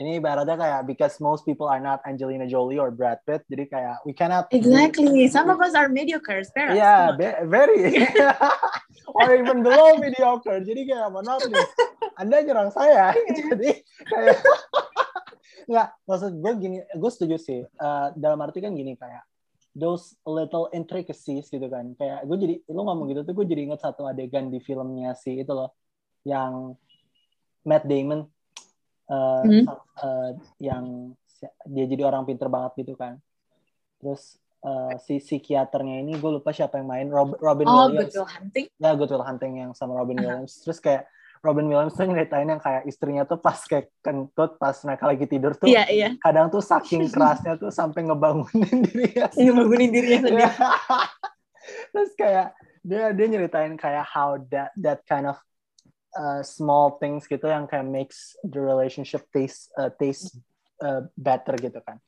Ini 0.00 0.16
ibaratnya 0.16 0.56
kayak 0.56 0.88
because 0.88 1.20
most 1.20 1.44
people 1.44 1.68
are 1.68 1.76
not 1.76 2.00
Angelina 2.08 2.48
Jolie 2.48 2.80
or 2.80 2.88
Brad 2.88 3.20
Pitt, 3.28 3.44
jadi 3.52 3.68
kayak 3.68 3.96
we 4.08 4.16
cannot 4.16 4.48
exactly 4.48 5.28
some 5.28 5.52
of 5.52 5.60
us 5.60 5.76
are 5.76 5.92
mediocre 5.92 6.40
Spare 6.40 6.72
us. 6.72 6.80
Yeah, 6.80 7.12
be- 7.12 7.44
very. 7.44 8.08
or 9.20 9.28
even 9.36 9.60
below 9.60 10.00
mediocre. 10.00 10.64
Jadi 10.64 10.88
kayak 10.88 11.12
mohon 11.12 11.28
maaf 11.28 11.44
nih, 11.44 11.66
Anda 12.16 12.40
nyerang 12.40 12.72
saya. 12.72 13.12
Jadi 13.52 13.84
kayak 14.08 14.40
nggak 15.68 15.88
maksud 16.08 16.32
gue 16.32 16.52
gini, 16.56 16.76
gue 16.80 17.10
setuju 17.12 17.36
sih. 17.36 17.60
Eh, 17.60 18.06
dalam 18.16 18.40
arti 18.40 18.64
kan 18.64 18.72
gini 18.72 18.96
kayak 18.96 19.28
those 19.76 20.16
little 20.24 20.72
intricacies 20.72 21.52
gitu 21.52 21.68
kan. 21.68 21.92
Kayak 22.00 22.24
gue 22.24 22.36
jadi 22.40 22.54
lu 22.72 22.88
ngomong 22.88 23.12
gitu 23.12 23.20
tuh 23.28 23.36
gue 23.36 23.46
jadi 23.52 23.68
inget 23.68 23.84
satu 23.84 24.08
adegan 24.08 24.48
di 24.48 24.64
filmnya 24.64 25.12
si 25.12 25.44
itu 25.44 25.52
loh 25.52 25.76
yang 26.24 26.72
Matt 27.68 27.84
Damon 27.84 28.24
eh, 29.10 29.42
Hmm. 29.42 29.64
eh, 29.98 30.30
yang 30.60 30.84
dia 31.66 31.84
jadi 31.84 32.02
orang 32.04 32.22
pinter 32.22 32.46
banget 32.46 32.78
gitu 32.78 32.94
kan. 32.94 33.18
Terus 33.98 34.36
eh, 34.60 34.94
si 35.00 35.18
psikiaternya 35.18 36.00
ini 36.00 36.14
gue 36.14 36.30
lupa 36.30 36.52
siapa 36.52 36.76
yang 36.76 36.86
main 36.86 37.08
Rob- 37.08 37.36
Robin 37.36 37.64
Oh, 37.64 37.88
Williams. 37.88 38.12
Good 38.12 38.14
Will 38.14 38.28
Hunting. 38.28 38.66
Ya 38.76 38.90
Good 38.92 39.10
Will 39.10 39.24
Hunting 39.24 39.52
yang 39.58 39.70
sama 39.72 39.96
Robin 39.96 40.16
Aha. 40.16 40.22
Williams. 40.22 40.60
Terus 40.60 40.78
kayak 40.78 41.08
Robin 41.40 41.64
Williams 41.64 41.96
tuh 41.96 42.04
nyeritain 42.04 42.44
yang 42.44 42.60
kayak 42.60 42.84
istrinya 42.84 43.24
tuh 43.24 43.40
pas 43.40 43.56
kayak 43.56 43.88
kentut 43.98 44.60
pas 44.60 44.76
mereka 44.84 45.08
lagi 45.08 45.24
tidur 45.24 45.56
tuh 45.56 45.64
Iya, 45.66 45.88
iya. 45.88 46.08
kadang 46.20 46.52
tuh 46.52 46.60
saking 46.60 47.08
kerasnya 47.08 47.56
tuh 47.56 47.72
sampai 47.72 48.04
ngebangunin 48.04 48.52
dirinya 48.84 49.32
Yang 49.32 49.54
bangunin 49.56 49.88
dirinya 49.88 50.18
sendiri. 50.20 50.44
Terus 51.92 52.10
kayak 52.12 52.52
dia 52.80 53.12
dia 53.12 53.26
nyeritain 53.26 53.72
kayak 53.74 54.04
how 54.04 54.36
that 54.52 54.72
that 54.76 55.00
kind 55.04 55.24
of 55.24 55.40
uh, 56.16 56.42
small 56.42 56.98
things 56.98 57.26
gitu 57.26 57.46
yang 57.46 57.66
kayak 57.70 57.86
makes 57.86 58.34
the 58.46 58.58
relationship 58.58 59.26
taste 59.30 59.70
uh, 59.78 59.90
taste 59.98 60.38
uh, 60.82 61.06
better 61.14 61.54
gitu 61.58 61.78
kan. 61.82 61.98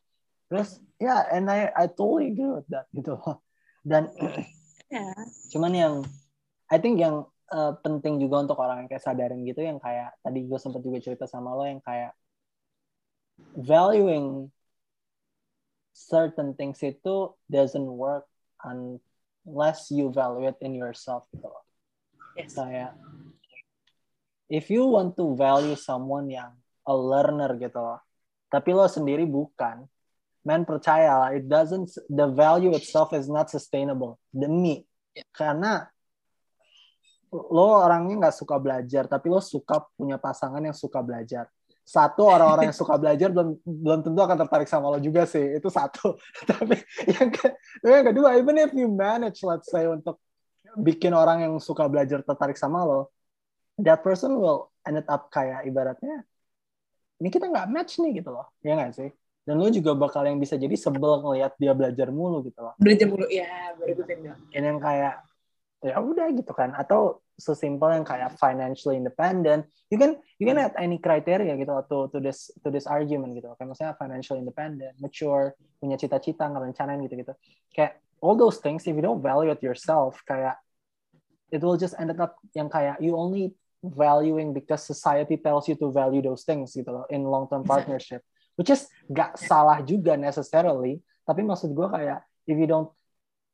Terus 0.51 0.83
ya, 1.01 1.07
yeah, 1.07 1.21
and 1.33 1.49
I 1.49 1.71
I 1.75 1.85
totally 1.89 2.35
agree 2.35 2.63
with 2.63 2.69
that 2.71 2.87
gitu. 2.93 3.19
Dan 3.83 4.13
Yeah. 4.93 5.17
cuman 5.49 5.73
yang 5.73 5.95
I 6.69 6.77
think 6.77 7.01
yang 7.01 7.25
uh, 7.49 7.73
penting 7.81 8.21
juga 8.21 8.45
untuk 8.45 8.61
orang 8.61 8.85
yang 8.85 8.89
kayak 8.93 9.01
sadarin 9.01 9.41
gitu 9.49 9.65
yang 9.65 9.81
kayak 9.81 10.13
tadi 10.21 10.45
gue 10.45 10.59
sempat 10.61 10.85
juga 10.85 11.01
cerita 11.01 11.25
sama 11.25 11.57
lo 11.57 11.65
yang 11.65 11.81
kayak 11.81 12.13
valuing 13.57 14.53
certain 15.97 16.53
things 16.53 16.85
itu 16.85 17.33
doesn't 17.49 17.89
work 17.89 18.29
unless 18.69 19.89
you 19.89 20.13
value 20.13 20.45
it 20.45 20.61
in 20.61 20.77
yourself 20.77 21.25
gitu 21.33 21.49
loh. 21.49 21.65
Yes. 22.37 22.53
Kayak 22.53 22.93
if 24.53 24.69
you 24.69 24.85
want 24.85 25.17
to 25.17 25.33
value 25.33 25.73
someone 25.73 26.29
yang 26.29 26.53
a 26.85 26.93
learner 26.93 27.57
gitu 27.57 27.81
loh, 27.81 28.05
tapi 28.53 28.77
lo 28.77 28.85
sendiri 28.85 29.25
bukan, 29.25 29.89
man 30.45 30.69
percaya 30.69 31.33
it 31.33 31.49
doesn't 31.49 31.89
the 32.13 32.29
value 32.29 32.77
itself 32.77 33.17
is 33.17 33.33
not 33.33 33.49
sustainable. 33.49 34.21
Demi. 34.29 34.85
Karena 35.33 35.89
lo 37.33 37.81
orangnya 37.81 38.29
nggak 38.29 38.37
suka 38.37 38.61
belajar 38.61 39.09
tapi 39.09 39.33
lo 39.33 39.41
suka 39.41 39.81
punya 39.97 40.21
pasangan 40.21 40.61
yang 40.61 40.77
suka 40.77 41.01
belajar. 41.01 41.49
Satu 41.83 42.29
orang-orang 42.29 42.71
yang 42.71 42.77
suka 42.77 42.95
belajar 43.01 43.33
belum 43.33 43.59
belum 43.65 44.01
tentu 44.05 44.21
akan 44.21 44.39
tertarik 44.45 44.69
sama 44.69 44.93
lo 44.93 45.01
juga 45.01 45.25
sih. 45.25 45.57
Itu 45.57 45.73
satu. 45.73 46.21
Tapi 46.51 46.77
yang, 47.09 47.33
ke, 47.33 47.57
yang 47.89 48.05
kedua 48.13 48.37
even 48.37 48.61
if 48.61 48.71
you 48.77 48.93
manage 48.93 49.41
let's 49.49 49.73
say 49.73 49.89
untuk 49.89 50.21
bikin 50.77 51.17
orang 51.17 51.41
yang 51.41 51.57
suka 51.57 51.89
belajar 51.89 52.21
tertarik 52.21 52.61
sama 52.61 52.85
lo 52.85 53.09
that 53.81 54.05
person 54.05 54.37
will 54.37 54.73
end 54.85 55.01
up 55.07 55.31
kayak 55.33 55.65
ibaratnya 55.65 56.27
ini 57.23 57.31
kita 57.31 57.47
nggak 57.47 57.71
match 57.71 58.03
nih 58.03 58.19
gitu 58.19 58.35
loh. 58.35 58.51
Ya 58.67 58.75
nggak 58.75 58.99
sih? 58.99 59.11
Dan 59.47 59.63
lo 59.63 59.71
juga 59.71 59.95
bakal 59.95 60.27
yang 60.27 60.43
bisa 60.43 60.59
jadi 60.59 60.75
sebel 60.75 61.23
ngelihat 61.23 61.55
dia 61.55 61.71
belajar 61.71 62.11
mulu 62.11 62.43
gitu 62.43 62.59
loh. 62.59 62.75
Belajar 62.83 63.07
mulu 63.07 63.31
ya, 63.31 63.79
baru 63.79 63.95
gue 63.95 64.07
bilang. 64.11 64.43
dan 64.51 64.63
yang 64.67 64.79
kayak 64.83 65.23
ya 65.87 66.03
udah 66.03 66.27
gitu 66.35 66.51
kan. 66.51 66.75
Atau 66.75 67.23
sesimpel 67.39 67.95
yang 67.95 68.03
kayak 68.03 68.35
financially 68.43 68.99
independent. 68.99 69.71
You 69.87 70.03
can 70.03 70.19
you 70.43 70.51
can 70.51 70.59
add 70.59 70.75
any 70.75 70.99
criteria 70.99 71.55
gitu 71.55 71.71
to 71.87 72.11
to 72.11 72.19
this 72.19 72.51
to 72.67 72.75
this 72.75 72.91
argument 72.91 73.39
gitu 73.39 73.55
kayak 73.55 73.71
misalnya 73.71 73.95
financial 73.99 74.39
independent 74.39 74.95
mature 74.99 75.55
punya 75.79 75.95
cita-cita 75.99 76.49
ngerencanain 76.49 77.03
gitu 77.07 77.21
gitu 77.27 77.33
kayak 77.77 78.01
all 78.23 78.39
those 78.39 78.63
things 78.63 78.87
if 78.89 78.95
you 78.95 79.05
don't 79.05 79.21
value 79.21 79.53
it 79.53 79.61
yourself 79.61 80.23
kayak 80.25 80.57
it 81.53 81.61
will 81.61 81.77
just 81.77 81.93
end 82.01 82.09
up 82.17 82.41
yang 82.57 82.73
kayak 82.73 82.97
you 83.05 83.13
only 83.13 83.53
valuing 83.83 84.55
because 84.55 84.87
society 84.87 85.37
tells 85.37 85.67
you 85.67 85.75
to 85.75 85.91
value 85.91 86.23
those 86.23 86.47
things 86.47 86.71
gitu 86.73 86.89
loh 86.89 87.05
in 87.11 87.27
long 87.27 87.51
term 87.51 87.67
partnership. 87.67 88.23
Which 88.55 88.71
is 88.71 88.87
gak 89.11 89.37
salah 89.37 89.83
juga 89.83 90.15
necessarily 90.15 91.03
tapi 91.23 91.43
maksud 91.47 91.75
gue 91.75 91.87
kayak 91.87 92.23
if 92.47 92.59
you 92.59 92.67
don't 92.67 92.91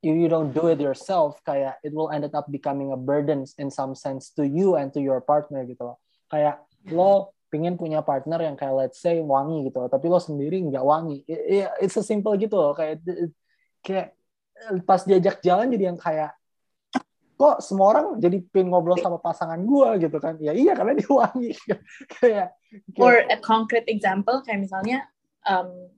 if 0.01 0.15
you 0.15 0.31
don't 0.31 0.55
do 0.55 0.71
it 0.71 0.79
yourself 0.79 1.43
kayak 1.43 1.77
it 1.83 1.91
will 1.91 2.09
end 2.15 2.25
up 2.31 2.47
becoming 2.49 2.95
a 2.95 2.99
burden 2.99 3.43
in 3.59 3.69
some 3.69 3.99
sense 3.99 4.31
to 4.31 4.47
you 4.47 4.79
and 4.79 4.95
to 4.95 5.01
your 5.03 5.19
partner 5.19 5.67
gitu 5.67 5.83
loh. 5.83 5.99
Kayak 6.31 6.63
lo 6.95 7.35
pingin 7.51 7.75
punya 7.81 8.05
partner 8.05 8.39
yang 8.45 8.55
kayak 8.55 8.75
let's 8.77 9.01
say 9.01 9.19
wangi 9.19 9.67
gitu 9.67 9.81
loh, 9.83 9.91
tapi 9.91 10.07
lo 10.07 10.21
sendiri 10.23 10.63
nggak 10.71 10.85
wangi. 10.85 11.27
It's 11.83 11.99
a 11.99 12.05
simple 12.05 12.37
gitu 12.39 12.55
loh 12.55 12.79
kayak 12.79 13.03
kayak 13.83 14.15
pas 14.87 15.03
diajak 15.03 15.43
jalan 15.43 15.71
jadi 15.71 15.95
yang 15.95 15.99
kayak 15.99 16.38
kok 17.39 17.63
semua 17.63 17.95
orang 17.95 18.07
jadi 18.19 18.43
pengen 18.51 18.75
ngobrol 18.75 18.99
sama 18.99 19.23
pasangan 19.23 19.63
gua 19.63 19.95
gitu 19.95 20.19
kan 20.19 20.35
ya 20.43 20.51
iya 20.51 20.75
karena 20.75 20.99
dia 20.99 21.07
wangi 21.07 21.55
kayak, 22.19 22.51
kayak 22.91 22.99
Or 22.99 23.15
a 23.31 23.39
concrete 23.41 23.89
example 23.89 24.43
kayak 24.45 24.69
misalnya 24.69 25.09
um, 25.49 25.89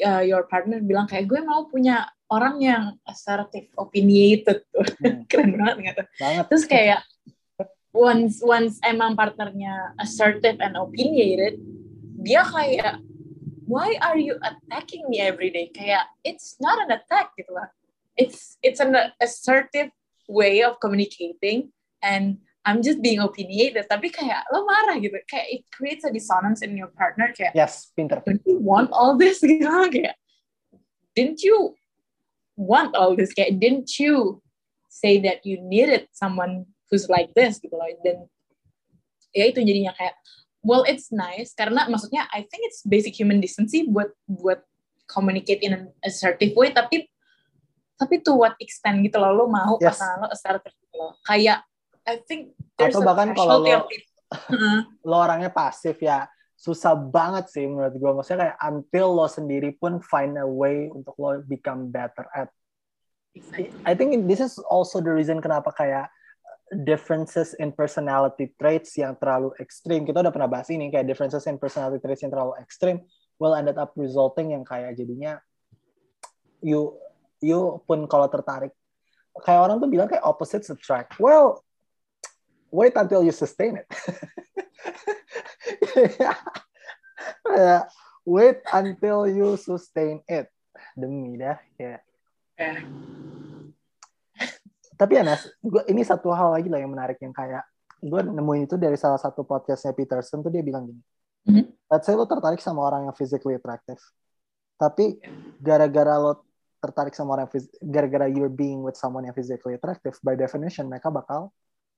uh, 0.00 0.22
your 0.24 0.46
partner 0.46 0.80
bilang 0.80 1.04
kayak 1.10 1.28
gue 1.28 1.40
mau 1.44 1.66
punya 1.68 2.08
orang 2.28 2.60
yang 2.60 2.82
assertive, 3.08 3.68
opinionated 3.76 4.64
tuh. 4.72 4.86
Hmm. 5.02 5.24
Keren 5.30 5.56
banget 5.56 5.76
nggak 5.82 5.96
tuh? 6.00 6.06
banget 6.20 6.44
Terus 6.52 6.64
kayak 6.68 7.00
once 7.92 8.40
once 8.44 8.78
emang 8.84 9.16
partnernya 9.16 9.96
assertive 9.98 10.60
and 10.60 10.76
opinionated, 10.76 11.58
dia 12.20 12.44
kayak 12.44 13.00
why 13.68 13.96
are 14.00 14.16
you 14.16 14.36
attacking 14.40 15.04
me 15.08 15.20
every 15.20 15.52
day? 15.52 15.68
Kayak 15.72 16.08
it's 16.24 16.56
not 16.60 16.78
an 16.80 16.94
attack 16.94 17.32
gitu 17.36 17.52
lah. 17.52 17.68
It's 18.16 18.56
it's 18.64 18.80
an 18.80 18.96
assertive 19.20 19.92
way 20.28 20.62
of 20.62 20.76
communicating 20.78 21.72
and 22.04 22.38
I'm 22.68 22.84
just 22.84 23.00
being 23.00 23.18
opinionated. 23.24 23.88
Tapi 23.88 24.12
kayak 24.12 24.44
lo 24.52 24.68
marah 24.68 25.00
gitu. 25.00 25.16
Kayak 25.24 25.46
it 25.48 25.62
creates 25.72 26.04
a 26.04 26.12
dissonance 26.12 26.60
in 26.60 26.76
your 26.76 26.92
partner. 26.92 27.32
Kayak 27.32 27.56
yes 27.56 27.88
pinter. 27.96 28.20
Don't 28.20 28.44
you 28.44 28.60
want 28.60 28.92
all 28.92 29.16
this? 29.16 29.40
Gitu 29.48 29.64
kayak 29.64 30.20
didn't 31.16 31.40
you 31.40 31.72
want 32.60 32.92
all 32.92 33.16
this? 33.16 33.32
Kayak 33.32 33.56
didn't 33.56 33.96
you 33.96 34.44
say 34.92 35.16
that 35.24 35.48
you 35.48 35.56
needed 35.64 36.12
someone 36.12 36.68
who's 36.92 37.08
like 37.08 37.32
this? 37.32 37.56
Gitu 37.56 37.72
loh. 37.72 37.88
Dan 38.04 38.28
ya 39.32 39.48
itu 39.48 39.64
jadinya 39.64 39.96
kayak 39.96 40.12
well 40.60 40.84
it's 40.84 41.08
nice. 41.08 41.56
Karena 41.56 41.88
maksudnya 41.88 42.28
I 42.36 42.44
think 42.44 42.68
it's 42.68 42.84
basic 42.84 43.16
human 43.16 43.40
decency 43.40 43.88
buat 43.88 44.12
buat 44.28 44.60
communicate 45.08 45.64
in 45.64 45.72
an 45.72 45.84
assertive 46.04 46.52
way. 46.52 46.68
Tapi 46.76 47.08
tapi 47.98 48.22
to 48.22 48.38
what 48.38 48.54
extent 48.62 49.02
gitu 49.02 49.18
loh 49.18 49.34
lo 49.34 49.44
mau 49.50 49.74
Yes. 49.82 49.98
pasangan 49.98 50.16
lo 50.22 50.28
assertive 50.30 50.74
gitu 50.78 50.94
loh. 50.96 51.12
Kayak 51.26 51.66
I 52.06 52.22
think 52.24 52.54
there's 52.78 52.94
Atau 52.94 53.04
bahkan 53.04 53.34
kalau 53.34 53.60
lo- 53.60 53.84
lo 55.10 55.16
orangnya 55.18 55.50
pasif 55.50 55.98
ya 55.98 56.30
susah 56.58 56.94
banget 56.98 57.50
sih 57.54 57.66
menurut 57.70 57.94
gue 57.94 58.10
maksudnya 58.14 58.50
kayak 58.50 58.58
until 58.66 59.14
lo 59.14 59.26
sendiri 59.30 59.74
pun 59.78 60.02
find 60.02 60.34
a 60.34 60.46
way 60.46 60.90
untuk 60.90 61.14
lo 61.18 61.38
become 61.46 61.90
better 61.90 62.26
at 62.34 62.50
I 63.86 63.94
think 63.94 64.26
this 64.26 64.42
is 64.42 64.58
also 64.66 64.98
the 64.98 65.14
reason 65.14 65.38
kenapa 65.38 65.70
kayak 65.70 66.10
differences 66.84 67.54
in 67.56 67.70
personality 67.70 68.50
traits 68.58 68.92
yang 68.98 69.16
terlalu 69.16 69.54
ekstrim. 69.56 70.04
Kita 70.04 70.20
udah 70.20 70.34
pernah 70.34 70.50
bahas 70.50 70.68
ini 70.68 70.90
kayak 70.90 71.06
differences 71.06 71.46
in 71.46 71.56
personality 71.56 72.02
traits 72.02 72.20
yang 72.20 72.32
terlalu 72.34 72.58
ekstrim 72.60 73.00
will 73.38 73.54
ended 73.54 73.78
up 73.78 73.94
resulting 73.94 74.52
yang 74.52 74.66
kayak 74.66 74.98
jadinya 74.98 75.38
you 76.60 76.92
you 77.42 77.82
pun 77.84 78.06
kalau 78.10 78.26
tertarik. 78.30 78.72
Kayak 79.44 79.70
orang 79.70 79.76
tuh 79.78 79.90
bilang 79.90 80.08
kayak 80.10 80.24
opposites 80.26 80.70
attract. 80.70 81.18
Well 81.22 81.62
wait 82.70 82.94
until 82.96 83.24
you 83.24 83.32
sustain 83.32 83.80
it. 83.80 83.86
Kayak, 87.44 87.88
wait 88.36 88.58
until 88.72 89.28
you 89.28 89.56
sustain 89.56 90.20
it. 90.28 90.50
Demi 90.98 91.38
dah 91.38 91.58
ya. 91.78 91.98
Ya. 92.58 92.74
tapi 94.98 95.14
ya 95.14 95.22
Nas, 95.22 95.46
gua, 95.62 95.86
ini 95.86 96.02
satu 96.02 96.34
hal 96.34 96.58
lagi 96.58 96.66
lah 96.66 96.82
yang 96.82 96.90
menarik 96.90 97.22
yang 97.22 97.30
kayak 97.30 97.62
gue 98.02 98.18
nemuin 98.18 98.66
itu 98.66 98.74
dari 98.74 98.98
salah 98.98 99.18
satu 99.18 99.46
podcastnya 99.46 99.94
Peterson 99.94 100.42
tuh 100.42 100.50
dia 100.50 100.62
bilang 100.62 100.90
gini. 100.90 101.02
Mhm. 101.48 101.64
let's 101.88 102.04
say 102.04 102.12
lo 102.12 102.28
tertarik 102.28 102.60
sama 102.60 102.82
orang 102.84 103.06
yang 103.08 103.14
physically 103.14 103.54
attractive. 103.54 104.02
Tapi 104.74 105.22
gara-gara 105.62 106.18
lo 106.18 106.47
tertarik 106.78 107.10
sama 107.12 107.34
orang 107.34 107.50
gara-gara 107.82 108.26
you're 108.26 108.50
being 108.50 108.80
with 108.80 108.94
someone 108.94 109.26
yang 109.26 109.34
physically 109.34 109.74
attractive 109.74 110.14
by 110.22 110.34
definition 110.34 110.86
mereka 110.86 111.10
bakal 111.10 111.50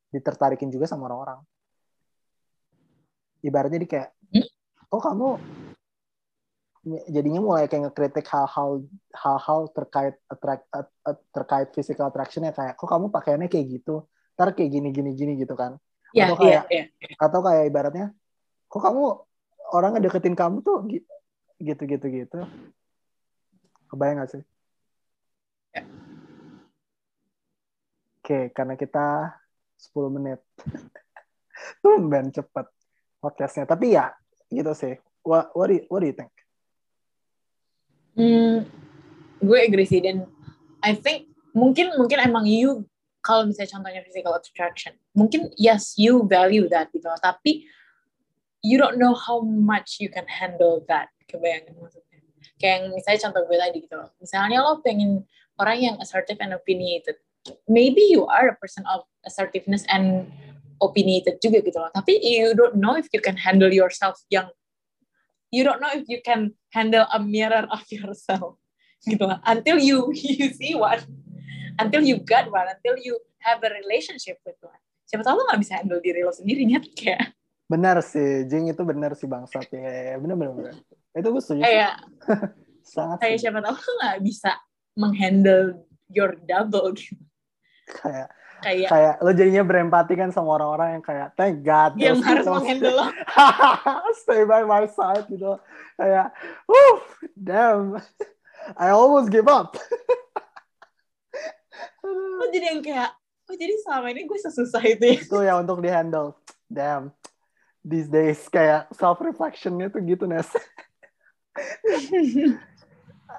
ditertarikin 0.09 0.73
juga 0.73 0.89
sama 0.89 1.07
orang-orang 1.07 1.41
ibaratnya 3.41 3.81
di 3.81 3.89
kayak 3.89 4.11
Hmm? 4.31 4.47
kok 4.87 5.03
kamu 5.03 5.29
jadinya 7.11 7.41
mulai 7.43 7.69
kayak 7.69 7.91
ngekritik 7.91 8.25
hal-hal 8.25 8.81
hal-hal 9.13 9.69
terkait 9.71 10.17
attract 10.27 10.65
at- 10.73 10.95
at- 11.05 11.27
terkait 11.29 11.69
physical 11.75 12.09
attraction 12.09 12.41
ya 12.41 12.55
kayak 12.55 12.73
kok 12.75 12.89
kamu 12.89 13.11
pakaiannya 13.11 13.51
kayak 13.51 13.67
gitu 13.69 14.09
ntar 14.33 14.57
kayak 14.57 14.71
gini 14.73 14.89
gini 14.91 15.11
gini 15.13 15.33
gitu 15.37 15.53
kan 15.55 15.77
Ya, 16.11 16.27
Atau 16.27 16.43
iya, 16.43 16.65
kayak- 16.67 16.91
iya. 16.99 17.15
atau 17.21 17.39
kayak 17.39 17.65
ibaratnya 17.69 18.07
kok 18.67 18.81
kamu 18.81 19.03
orang 19.71 19.91
ngedeketin 19.95 20.35
kamu 20.35 20.57
tuh 20.65 20.77
gi- 20.89 21.07
gitu 21.61 21.83
gitu 21.87 22.07
gitu 22.09 22.39
kebayang 23.87 24.23
gak 24.23 24.31
sih 24.35 24.43
Ya. 25.71 25.83
oke 28.21 28.39
karena 28.55 28.75
kita 28.75 29.07
10 29.79 30.17
menit. 30.17 30.41
Tumben 31.83 32.33
cepet 32.35 32.67
podcastnya. 33.21 33.65
Tapi 33.69 33.95
ya 33.95 34.13
gitu 34.51 34.73
sih. 34.75 34.97
What 35.21 35.53
what 35.53 35.69
do 35.69 35.79
you, 35.79 35.85
what 35.93 36.01
do 36.01 36.09
you 36.09 36.17
think? 36.17 36.33
Hmm, 38.17 38.67
gue 39.39 39.59
agree 39.61 39.87
sih. 39.87 40.01
Dan 40.03 40.27
I 40.81 40.97
think 40.97 41.31
mungkin 41.55 41.95
mungkin 41.99 42.19
emang 42.23 42.49
you 42.49 42.87
kalau 43.21 43.45
misalnya 43.45 43.77
contohnya 43.77 44.01
physical 44.07 44.33
attraction 44.33 44.97
mungkin 45.13 45.53
yes 45.61 45.99
you 46.01 46.25
value 46.25 46.71
that 46.71 46.89
gitu 46.95 47.05
tapi 47.21 47.69
you 48.63 48.77
don't 48.79 48.97
know 48.97 49.13
how 49.17 49.41
much 49.41 50.01
you 50.01 50.09
can 50.09 50.29
handle 50.29 50.85
that. 50.89 51.09
Kebayangin 51.29 51.77
maksudnya? 51.81 52.21
Kayak 52.61 52.73
yang 52.77 52.85
misalnya 52.93 53.21
contoh 53.29 53.43
gue 53.49 53.57
tadi 53.57 53.79
gitu 53.85 53.95
loh. 53.97 54.11
Misalnya 54.21 54.59
lo 54.61 54.73
pengen 54.85 55.25
orang 55.61 55.79
yang 55.85 55.97
assertive 56.01 56.41
and 56.41 56.57
opinionated. 56.57 57.21
Maybe 57.69 58.09
you 58.09 58.25
are 58.25 58.49
a 58.49 58.57
person 58.57 58.89
of 58.89 59.05
assertiveness 59.29 59.85
and 59.93 60.33
opinionated 60.81 61.39
juga 61.45 61.61
gitu 61.61 61.77
loh. 61.77 61.93
Tapi 61.93 62.17
you 62.25 62.57
don't 62.57 62.81
know 62.81 62.97
if 62.97 63.13
you 63.13 63.21
can 63.21 63.37
handle 63.37 63.69
yourself 63.69 64.17
yang 64.33 64.49
you 65.53 65.61
don't 65.61 65.79
know 65.85 65.93
if 65.93 66.09
you 66.09 66.25
can 66.25 66.57
handle 66.73 67.05
a 67.13 67.21
mirror 67.21 67.69
of 67.69 67.85
yourself. 67.93 68.57
Gitu 69.05 69.21
lah 69.25 69.45
until 69.45 69.77
you 69.77 70.09
you 70.17 70.51
see 70.57 70.73
one. 70.73 71.05
Until 71.77 72.05
you 72.05 72.21
got 72.21 72.49
one. 72.49 72.69
Until 72.69 72.97
you 73.01 73.21
have 73.45 73.61
a 73.61 73.71
relationship 73.73 74.41
with 74.45 74.57
one. 74.65 74.81
Siapa 75.09 75.25
tahu 75.25 75.41
lo 75.41 75.45
gak 75.49 75.61
bisa 75.61 75.81
handle 75.81 76.01
diri 76.01 76.25
lo 76.25 76.33
sendiri 76.33 76.65
nih 76.65 76.81
kayak. 76.93 77.37
Benar 77.69 78.05
sih. 78.05 78.45
Jing 78.49 78.69
itu 78.69 78.83
benar 78.85 79.17
sih 79.17 79.29
bangsat. 79.29 79.69
Ya 79.73 80.17
benar 80.21 80.37
benar 80.37 80.53
benar. 80.57 80.75
Itu 81.17 81.29
gue 81.33 81.43
setuju 81.43 81.63
kayak 81.65 81.95
sangat 82.95 83.19
kayak 83.23 83.39
siapa 83.41 83.59
tahu 83.65 83.77
lo 83.77 83.93
gak 84.01 84.19
bisa 84.25 84.53
menghandle 85.01 85.81
your 86.13 86.37
double 86.45 86.93
gitu. 86.93 87.17
Kayak 87.89 88.29
kayak 88.61 88.93
kayak 88.93 89.15
lo 89.25 89.33
jadinya 89.33 89.65
berempati 89.65 90.15
kan 90.21 90.29
sama 90.31 90.61
orang-orang 90.61 91.01
yang 91.01 91.05
kayak 91.05 91.33
thank 91.33 91.65
God 91.65 91.97
yang 91.97 92.21
harus 92.21 92.45
menghandle 92.45 92.93
lo. 92.93 93.07
Stay 94.23 94.45
by 94.45 94.69
my 94.69 94.85
side 94.85 95.25
gitu. 95.33 95.57
Kayak 95.97 96.37
woo 96.69 97.01
damn 97.33 97.97
I 98.77 98.93
almost 98.93 99.33
give 99.33 99.49
up. 99.49 99.75
Lo 102.05 102.45
jadi 102.53 102.77
yang 102.77 102.85
kayak 102.85 103.11
oh 103.49 103.57
jadi 103.57 103.73
selama 103.83 104.13
ini 104.13 104.29
gue 104.29 104.39
sesusah 104.39 104.85
itu 104.85 105.05
ya? 105.05 105.17
Itu 105.17 105.39
ya 105.41 105.55
untuk 105.59 105.81
di 105.81 105.89
handle 105.89 106.37
damn 106.69 107.11
these 107.81 108.07
days 108.07 108.41
kayak 108.53 108.93
self 108.93 109.19
reflectionnya 109.25 109.89
tuh 109.89 110.05
gitu 110.05 110.29
Nes. 110.29 110.49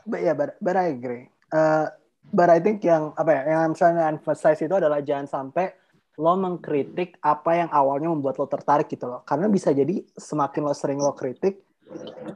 But 0.07 0.23
yeah 0.23 0.33
but, 0.33 0.55
but 0.63 0.79
I 0.79 0.95
agree 0.95 1.30
Uh, 1.51 1.91
but 2.31 2.47
I 2.47 2.63
think 2.63 2.81
yang 2.81 3.11
apa 3.19 3.31
ya 3.35 3.41
yang 3.51 3.59
I'm 3.69 3.75
trying 3.75 3.99
emphasize 3.99 4.63
itu 4.63 4.71
adalah 4.71 5.03
jangan 5.03 5.27
sampai 5.27 5.75
lo 6.19 6.35
mengkritik 6.35 7.19
apa 7.23 7.51
yang 7.65 7.69
awalnya 7.71 8.11
membuat 8.11 8.39
lo 8.39 8.47
tertarik 8.47 8.87
gitu 8.87 9.07
loh. 9.07 9.21
Karena 9.27 9.51
bisa 9.51 9.75
jadi 9.75 9.99
semakin 10.15 10.61
lo 10.63 10.73
sering 10.75 10.99
lo 10.99 11.11
kritik 11.15 11.59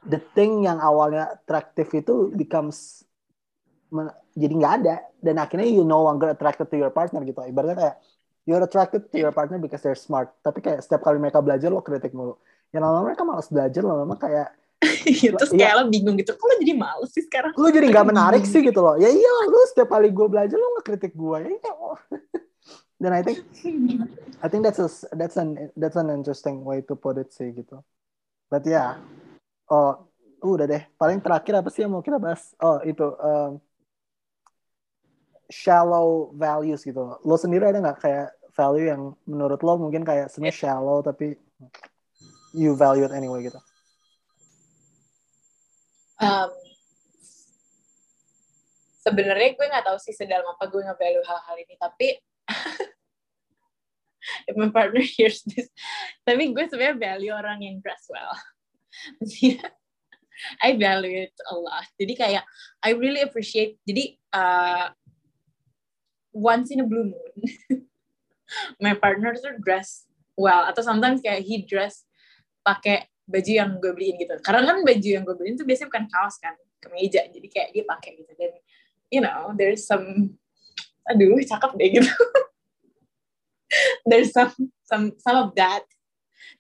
the 0.06 0.20
thing 0.36 0.68
yang 0.68 0.78
awalnya 0.84 1.40
atraktif 1.40 1.92
itu 1.96 2.32
becomes 2.36 3.04
jadi 4.36 4.54
nggak 4.54 4.74
ada. 4.84 4.96
Dan 5.20 5.40
akhirnya 5.40 5.68
you 5.68 5.88
no 5.88 6.04
longer 6.04 6.36
attracted 6.36 6.68
to 6.68 6.76
your 6.76 6.92
partner 6.92 7.24
gitu 7.24 7.40
ibaratnya 7.48 7.78
kayak 7.78 7.96
you're 8.46 8.62
attracted 8.62 9.08
to 9.10 9.18
your 9.18 9.32
partner 9.32 9.58
because 9.58 9.82
they're 9.82 9.98
smart. 9.98 10.36
Tapi 10.44 10.60
kayak 10.60 10.84
setiap 10.84 11.02
kali 11.06 11.18
mereka 11.18 11.40
belajar 11.40 11.72
lo 11.72 11.82
kritik 11.82 12.12
mulu. 12.12 12.38
Yang 12.76 12.82
lama-lama 12.84 13.06
mereka 13.12 13.24
malas 13.24 13.48
belajar 13.48 13.82
lama-lama 13.82 14.16
kayak 14.20 14.50
terus 15.40 15.52
Iya. 15.54 15.72
kayak 15.72 15.74
lo 15.80 15.84
bingung 15.90 16.16
gitu 16.20 16.36
kok 16.36 16.46
lo 16.46 16.56
jadi 16.60 16.74
males 16.76 17.10
sih 17.14 17.24
sekarang? 17.24 17.54
Lu 17.56 17.68
jadi 17.72 17.88
nggak 17.90 18.08
menarik 18.12 18.44
sih 18.44 18.62
gitu 18.62 18.80
loh. 18.82 18.96
Ya 19.00 19.10
iya 19.10 19.34
lu 19.48 19.58
setiap 19.72 19.94
kali 19.94 20.12
gue 20.12 20.28
belajar 20.28 20.58
lu 20.58 20.68
ngekritik 20.80 21.14
gue 21.16 21.38
ya 21.42 21.50
iya. 21.50 21.74
Dan 23.02 23.12
I 23.12 23.22
think 23.28 23.44
I 24.40 24.48
think 24.48 24.64
that's 24.64 24.80
a, 24.80 24.88
that's 25.16 25.36
an 25.36 25.70
that's 25.76 26.00
an 26.00 26.08
interesting 26.10 26.64
way 26.64 26.80
to 26.88 26.96
put 26.96 27.20
it 27.20 27.32
sih 27.36 27.52
gitu. 27.52 27.84
But 28.48 28.64
ya 28.66 28.72
yeah. 28.72 28.90
oh 29.72 30.08
udah 30.46 30.66
deh. 30.70 30.84
Paling 30.96 31.20
terakhir 31.20 31.60
apa 31.60 31.70
sih 31.74 31.84
yang 31.84 31.92
mau 31.92 32.06
kita 32.06 32.22
bahas? 32.22 32.54
Oh 32.62 32.80
itu 32.86 33.04
um, 33.20 33.60
shallow 35.52 36.32
values 36.34 36.86
gitu. 36.86 37.20
Lo 37.26 37.36
sendiri 37.36 37.68
ada 37.68 37.82
nggak 37.82 38.00
kayak 38.00 38.30
value 38.56 38.88
yang 38.88 39.02
menurut 39.28 39.60
lo 39.60 39.76
mungkin 39.76 40.08
kayak 40.08 40.32
sebenarnya 40.32 40.56
shallow 40.56 41.04
tapi 41.04 41.36
you 42.56 42.72
value 42.74 43.04
it 43.04 43.12
anyway 43.12 43.44
gitu 43.44 43.60
um, 46.22 46.52
sebenarnya 49.06 49.50
gue 49.54 49.66
nggak 49.70 49.86
tahu 49.86 49.98
sih 50.02 50.16
sedalam 50.16 50.58
apa 50.58 50.66
gue 50.66 50.82
nge-value 50.82 51.26
hal-hal 51.26 51.56
ini 51.62 51.76
tapi 51.78 52.08
if 54.50 54.58
my 54.58 54.74
partner 54.74 55.06
hears 55.18 55.46
this 55.46 55.70
tapi 56.26 56.50
gue 56.50 56.64
sebenarnya 56.66 56.98
value 56.98 57.34
orang 57.34 57.62
yang 57.62 57.78
dress 57.82 58.10
well. 58.10 58.34
I 60.60 60.76
value 60.76 61.32
it 61.32 61.36
a 61.48 61.56
lot. 61.56 61.88
Jadi 61.96 62.14
kayak 62.16 62.44
I 62.84 62.92
really 62.92 63.24
appreciate 63.24 63.80
jadi 63.88 64.20
uh, 64.36 64.92
once 66.36 66.76
in 66.76 66.84
a 66.84 66.88
blue 66.88 67.08
moon 67.08 67.34
my 68.84 68.94
partner 68.98 69.36
tuh 69.36 69.56
dress 69.62 70.08
well. 70.36 70.68
Atau 70.68 70.84
sometimes 70.84 71.24
kayak 71.24 71.46
he 71.46 71.64
dress 71.64 72.04
pakai 72.66 73.08
baju 73.26 73.52
yang 73.52 73.70
gue 73.82 73.92
beliin 73.92 74.16
gitu. 74.22 74.34
Karena 74.42 74.62
kan 74.70 74.78
baju 74.86 75.10
yang 75.10 75.24
gue 75.26 75.36
beliin 75.36 75.56
tuh 75.58 75.66
biasanya 75.66 75.90
bukan 75.90 76.06
kaos 76.10 76.36
kan 76.38 76.54
kemeja. 76.82 77.22
Jadi 77.30 77.48
kayak 77.50 77.70
dia 77.74 77.84
pakai 77.84 78.12
gitu. 78.22 78.32
Dan 78.38 78.54
you 79.10 79.22
know 79.22 79.54
there's 79.58 79.86
some 79.86 80.38
aduh 81.10 81.38
cakep 81.42 81.72
deh 81.78 81.90
gitu. 82.02 82.12
There's 84.08 84.32
some 84.32 84.54
some 84.86 85.18
some 85.20 85.38
of 85.42 85.58
that 85.58 85.84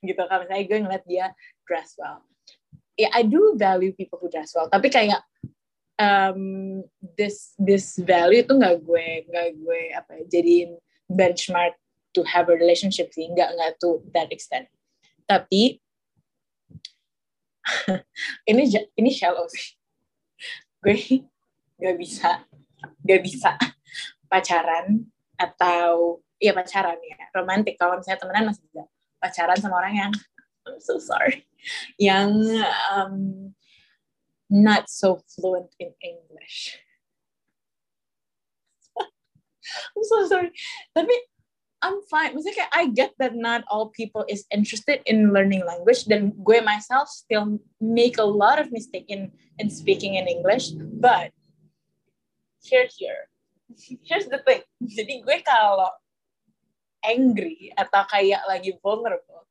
gitu. 0.01 0.17
Kalau 0.17 0.43
misalnya 0.43 0.65
gue 0.67 0.80
ngeliat 0.84 1.06
dia 1.06 1.25
dress 1.63 1.95
well. 1.95 2.25
Yeah 2.97 3.13
I 3.13 3.23
do 3.23 3.56
value 3.56 3.93
people 3.93 4.19
who 4.19 4.28
dress 4.28 4.51
well. 4.58 4.67
Tapi 4.67 4.89
kayak 4.89 5.21
um, 6.01 6.82
this 7.15 7.54
this 7.62 7.95
value 8.01 8.43
itu 8.43 8.51
nggak 8.51 8.84
gue 8.84 9.08
nggak 9.30 9.47
gue 9.62 9.82
apa 9.95 10.12
ya, 10.19 10.23
jadiin 10.28 10.75
benchmark 11.08 11.78
to 12.17 12.25
have 12.25 12.49
a 12.49 12.56
relationship 12.58 13.13
sih. 13.13 13.30
Nggak 13.32 13.54
nggak 13.56 13.71
to 13.80 14.01
that 14.12 14.34
extent. 14.34 14.67
Tapi 15.30 15.80
ini 18.49 18.63
ini 18.95 19.10
shallow 19.10 19.45
sih. 19.49 19.75
Gue 20.82 21.25
nggak 21.82 21.97
bisa 21.99 22.45
nggak 23.04 23.21
bisa 23.25 23.58
pacaran 24.30 25.10
atau 25.36 26.19
ya 26.39 26.56
pacaran 26.56 26.95
ya 27.04 27.19
romantis 27.36 27.75
kalau 27.75 27.99
misalnya 27.99 28.21
temenan 28.23 28.45
masih 28.47 28.63
bisa 28.71 28.84
pacaran 29.19 29.58
sama 29.60 29.84
orang 29.84 29.93
yang 30.08 30.12
I'm 30.65 30.80
so 30.80 30.97
sorry 30.97 31.43
yang 31.99 32.32
um, 32.93 33.51
not 34.49 34.89
so 34.89 35.21
fluent 35.28 35.73
in 35.80 35.93
English. 36.01 36.78
I'm 38.99 40.04
so 40.04 40.28
sorry. 40.30 40.51
Tapi 40.93 41.13
I'm 41.86 42.02
fine. 42.10 42.34
Maksudnya 42.34 42.65
kayak 42.65 42.74
I 42.74 42.84
get 42.89 43.13
that 43.21 43.38
not 43.38 43.62
all 43.69 43.93
people 43.93 44.26
is 44.26 44.50
interested 44.50 45.06
in 45.06 45.30
learning 45.30 45.62
language 45.69 46.10
dan 46.10 46.34
gue 46.41 46.58
myself 46.65 47.06
still 47.13 47.62
make 47.78 48.17
a 48.17 48.26
lot 48.26 48.58
of 48.58 48.74
mistake 48.74 49.06
in 49.06 49.30
in 49.62 49.69
speaking 49.69 50.17
in 50.17 50.26
English. 50.26 50.74
But 50.74 51.30
here 52.65 52.89
here 52.89 53.30
here's 54.02 54.26
the 54.26 54.41
thing. 54.41 54.65
Jadi 54.82 55.21
gue 55.21 55.38
kalau 55.45 55.93
angry 57.06 57.69
atau 57.78 58.02
kayak 58.10 58.41
lagi 58.50 58.74
vulnerable, 58.82 59.45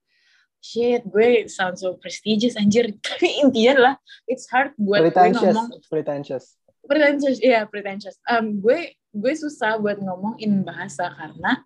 shit 0.59 1.07
gue 1.07 1.47
sound 1.47 1.79
so 1.79 1.95
prestigious 2.03 2.59
anjir. 2.59 2.91
Tapi 3.07 3.47
intinya 3.47 3.71
adalah 3.79 3.95
it's 4.27 4.51
hard 4.51 4.75
buat 4.75 5.07
gue 5.07 5.15
pretentious 5.15 5.55
ngomong 5.55 5.69
pretentious 5.87 6.45
pretentious 6.85 7.39
iya 7.41 7.65
pretentious 7.65 8.19
um, 8.29 8.61
gue 8.61 8.93
gue 9.15 9.35
susah 9.39 9.79
buat 9.81 10.03
ngomong 10.03 10.37
in 10.43 10.67
bahasa 10.67 11.09
karena 11.15 11.65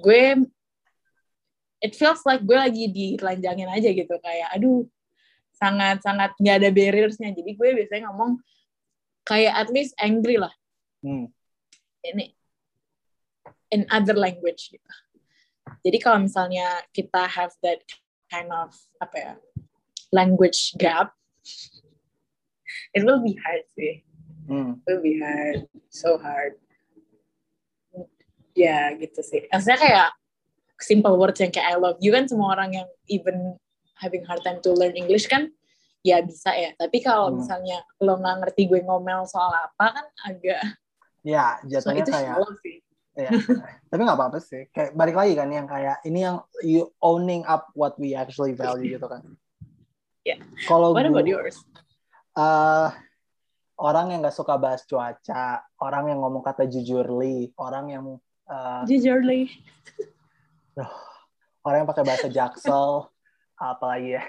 gue 0.00 0.46
it 1.84 1.92
feels 1.92 2.24
like 2.24 2.42
gue 2.42 2.56
lagi 2.56 2.88
ditelanjangin 2.88 3.68
aja 3.68 3.88
gitu. 3.92 4.14
Kayak 4.18 4.48
aduh 4.56 4.88
sangat 5.54 6.00
sangat 6.00 6.32
nggak 6.40 6.56
ada 6.62 6.70
barriersnya. 6.72 7.30
Jadi 7.36 7.50
gue 7.54 7.68
biasanya 7.82 8.10
ngomong 8.10 8.40
kayak 9.28 9.54
at 9.54 9.68
least 9.68 9.92
angry 10.00 10.40
lah. 10.40 10.52
Hmm. 11.04 11.28
ini 12.00 12.32
in 13.68 13.84
other 13.92 14.16
language 14.16 14.72
gitu. 14.72 14.92
Jadi 15.84 15.98
kalau 16.00 16.24
misalnya 16.24 16.84
kita 16.96 17.28
have 17.28 17.52
that 17.60 17.84
kind 18.32 18.48
of 18.48 18.72
apa 19.04 19.16
ya 19.16 19.32
language 20.12 20.72
gap 20.80 21.12
it 22.96 23.04
will 23.04 23.20
be 23.20 23.36
hard 23.36 23.64
sih. 23.76 24.00
Hmm. 24.48 24.80
it 24.84 24.88
will 24.88 25.04
be 25.04 25.20
hard 25.20 25.68
so 25.92 26.16
hard 26.16 26.56
ya 28.54 28.94
gitu 28.96 29.20
sih. 29.20 29.44
Maksudnya 29.50 29.78
kayak 29.78 30.08
simple 30.78 31.14
words 31.14 31.38
yang 31.38 31.50
kayak 31.50 31.74
I 31.74 31.76
love 31.76 31.98
you 31.98 32.10
kan 32.10 32.26
semua 32.26 32.54
orang 32.54 32.70
yang 32.72 32.88
even 33.06 33.58
having 33.98 34.22
hard 34.24 34.42
time 34.42 34.58
to 34.62 34.72
learn 34.72 34.94
English 34.94 35.26
kan 35.26 35.50
ya 36.00 36.22
bisa 36.22 36.54
ya. 36.54 36.70
Tapi 36.74 36.98
kalau 36.98 37.30
Hmm. 37.30 37.42
misalnya 37.42 37.82
lo 37.98 38.16
nggak 38.16 38.36
ngerti 38.46 38.62
gue 38.66 38.80
ngomel 38.82 39.26
soal 39.26 39.50
apa 39.50 40.00
kan 40.00 40.06
agak 40.24 40.60
ya 41.24 41.58
so 41.62 41.68
jatuhnya 41.68 42.02
itu 42.04 42.12
kayak 42.12 42.34
sih. 42.62 42.76
Ya 43.14 43.30
tapi 43.90 44.00
nggak 44.02 44.18
apa-apa 44.18 44.38
sih. 44.38 44.66
Kayak 44.70 44.94
balik 44.94 45.14
lagi 45.14 45.32
kan 45.34 45.48
yang 45.48 45.66
kayak 45.66 46.02
ini 46.02 46.18
yang 46.22 46.36
you 46.62 46.90
owning 46.98 47.42
up 47.46 47.70
what 47.74 47.94
we 47.98 48.14
actually 48.14 48.54
value 48.54 48.94
gitu 48.94 49.06
kan. 49.06 49.22
Yeah. 50.24 50.40
kalau 50.64 50.96
what 50.96 51.04
about 51.04 51.28
gue- 51.28 51.36
yours? 51.36 51.60
eh, 52.32 52.88
orang 53.76 54.08
yang 54.08 54.24
nggak 54.24 54.32
suka 54.32 54.56
bahas 54.56 54.80
cuaca, 54.88 55.60
orang 55.76 56.08
yang 56.08 56.24
ngomong 56.24 56.40
kata 56.40 56.64
jujurly, 56.64 57.52
orang 57.60 57.92
yang 57.92 58.04
eh, 58.50 58.82
jujurly 58.88 59.48
orang 61.64 61.78
yang 61.82 61.88
pakai 61.88 62.04
bahasa 62.04 62.28
jaksel, 62.28 63.08
apalagi 63.56 64.20
ya. 64.20 64.22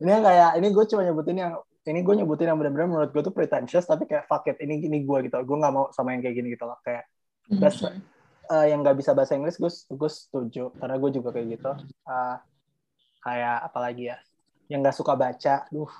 Ini 0.00 0.10
yang 0.18 0.24
kayak 0.24 0.50
ini 0.58 0.68
gue 0.72 0.84
cuma 0.88 1.04
nyebutin 1.04 1.36
yang 1.36 1.52
ini 1.86 2.00
gue 2.02 2.14
nyebutin 2.18 2.50
yang 2.50 2.58
benar-benar 2.58 2.88
menurut 2.88 3.10
gue 3.12 3.22
tuh 3.22 3.34
pretentious 3.36 3.86
tapi 3.86 4.08
kayak 4.08 4.26
fuck 4.26 4.42
it 4.48 4.56
ini 4.58 4.82
ini 4.82 5.04
gue 5.04 5.18
gitu. 5.28 5.36
Gue 5.44 5.56
nggak 5.60 5.74
mau 5.74 5.92
sama 5.92 6.16
yang 6.16 6.24
kayak 6.24 6.36
gini 6.40 6.56
gitu 6.56 6.66
loh 6.66 6.78
kayak 6.82 7.06
That's 7.46 7.78
Mhm. 7.78 8.02
uh, 8.50 8.66
yang 8.66 8.82
nggak 8.82 8.98
bisa 8.98 9.14
bahasa 9.14 9.38
Inggris 9.38 9.60
gue 9.60 9.70
gue 9.70 10.10
setuju. 10.10 10.74
Karena 10.74 10.96
gue 10.98 11.10
juga 11.14 11.28
kayak 11.30 11.46
gitu. 11.58 11.70
Uh, 12.08 12.36
kayak 13.22 13.56
apalagi 13.70 14.10
ya? 14.10 14.18
Yang 14.66 14.80
nggak 14.82 14.96
suka 14.98 15.12
baca 15.14 15.54
duh 15.70 15.92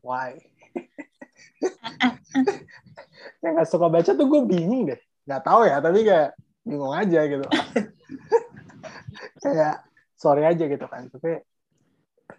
why? 0.00 0.40
Yang 3.44 3.52
nggak 3.60 3.68
suka 3.68 3.86
baca 3.92 4.10
tuh 4.14 4.26
gue 4.30 4.40
bingung 4.48 4.88
deh 4.88 5.00
nggak 5.26 5.42
tahu 5.42 5.60
ya 5.66 5.76
tapi 5.82 5.98
kayak 6.06 6.38
bingung 6.66 6.94
aja 6.94 7.20
gitu. 7.26 7.46
Kayak 9.42 9.86
sorry 10.18 10.42
aja 10.42 10.64
gitu 10.66 10.86
kan 10.90 11.06
tapi 11.12 11.38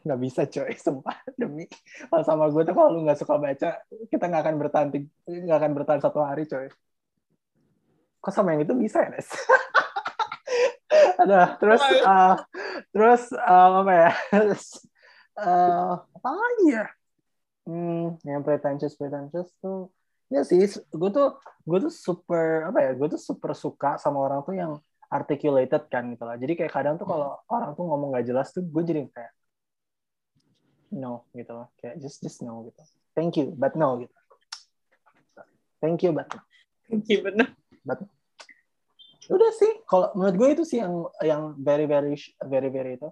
nggak 0.04 0.20
bisa 0.20 0.42
coy 0.48 0.72
sumpah 0.76 1.18
demi. 1.40 1.68
Kalau 2.12 2.24
sama 2.24 2.52
gue 2.52 2.64
tuh 2.68 2.76
kalau 2.76 2.90
lu 2.96 3.08
nggak 3.08 3.20
suka 3.20 3.36
baca 3.40 3.70
kita 4.12 4.24
nggak 4.28 4.44
akan 4.44 4.56
bertahan 4.60 4.88
nggak 5.28 5.58
akan 5.58 5.72
bertahan 5.76 6.02
satu 6.04 6.20
hari 6.24 6.44
coy. 6.48 6.68
Kok 8.20 8.34
sama 8.34 8.56
yang 8.56 8.68
itu 8.68 8.74
bisa 8.76 9.04
ya 9.04 9.10
Nes 9.14 9.30
ada 11.22 11.58
terus 11.58 11.82
uh, 12.04 12.36
terus 12.92 13.24
uh, 13.36 13.84
apa 13.84 13.94
ya? 13.94 14.12
Uh, 15.38 15.94
apa 16.02 16.30
lagi 16.34 16.68
ya? 16.72 16.86
Hmm, 17.68 18.16
yang 18.24 18.48
pretentious 18.48 18.96
pretentious 18.96 19.52
tuh 19.60 19.92
ya 20.28 20.42
sih 20.44 20.60
gue 20.92 21.10
tuh 21.12 21.40
gue 21.64 21.78
tuh 21.88 21.94
super 21.94 22.68
apa 22.68 22.80
ya 22.84 22.92
gue 22.96 23.08
tuh 23.16 23.22
super 23.22 23.52
suka 23.56 23.96
sama 24.00 24.24
orang 24.24 24.40
tuh 24.44 24.56
yang 24.56 24.80
articulated 25.08 25.88
kan 25.88 26.04
gitu 26.12 26.24
lah. 26.28 26.36
Jadi 26.36 26.54
kayak 26.60 26.72
kadang 26.72 26.96
tuh 27.00 27.08
kalau 27.08 27.40
orang 27.48 27.72
tuh 27.76 27.84
ngomong 27.88 28.16
gak 28.16 28.28
jelas 28.28 28.52
tuh 28.52 28.64
gue 28.64 28.84
jadi 28.84 29.08
kayak 29.08 29.32
no 30.88 31.28
gitu 31.36 31.52
loh 31.52 31.68
kayak 31.80 32.00
just 32.00 32.20
just 32.24 32.44
no 32.44 32.68
gitu. 32.68 32.82
Thank 33.16 33.40
you 33.40 33.56
but 33.56 33.76
no 33.80 34.04
gitu. 34.04 34.16
Thank 35.80 36.04
you 36.04 36.12
but 36.12 36.28
no. 36.32 36.40
Thank 36.92 37.08
you 37.08 37.24
but 37.24 37.36
no. 37.36 37.46
But 37.88 38.04
udah 39.28 39.52
sih 39.60 39.72
kalau 39.88 40.12
menurut 40.16 40.36
gue 40.36 40.50
itu 40.60 40.64
sih 40.64 40.80
yang 40.84 41.08
yang 41.24 41.56
very 41.56 41.88
very 41.88 42.16
very 42.44 42.68
very 42.72 43.00
itu. 43.00 43.12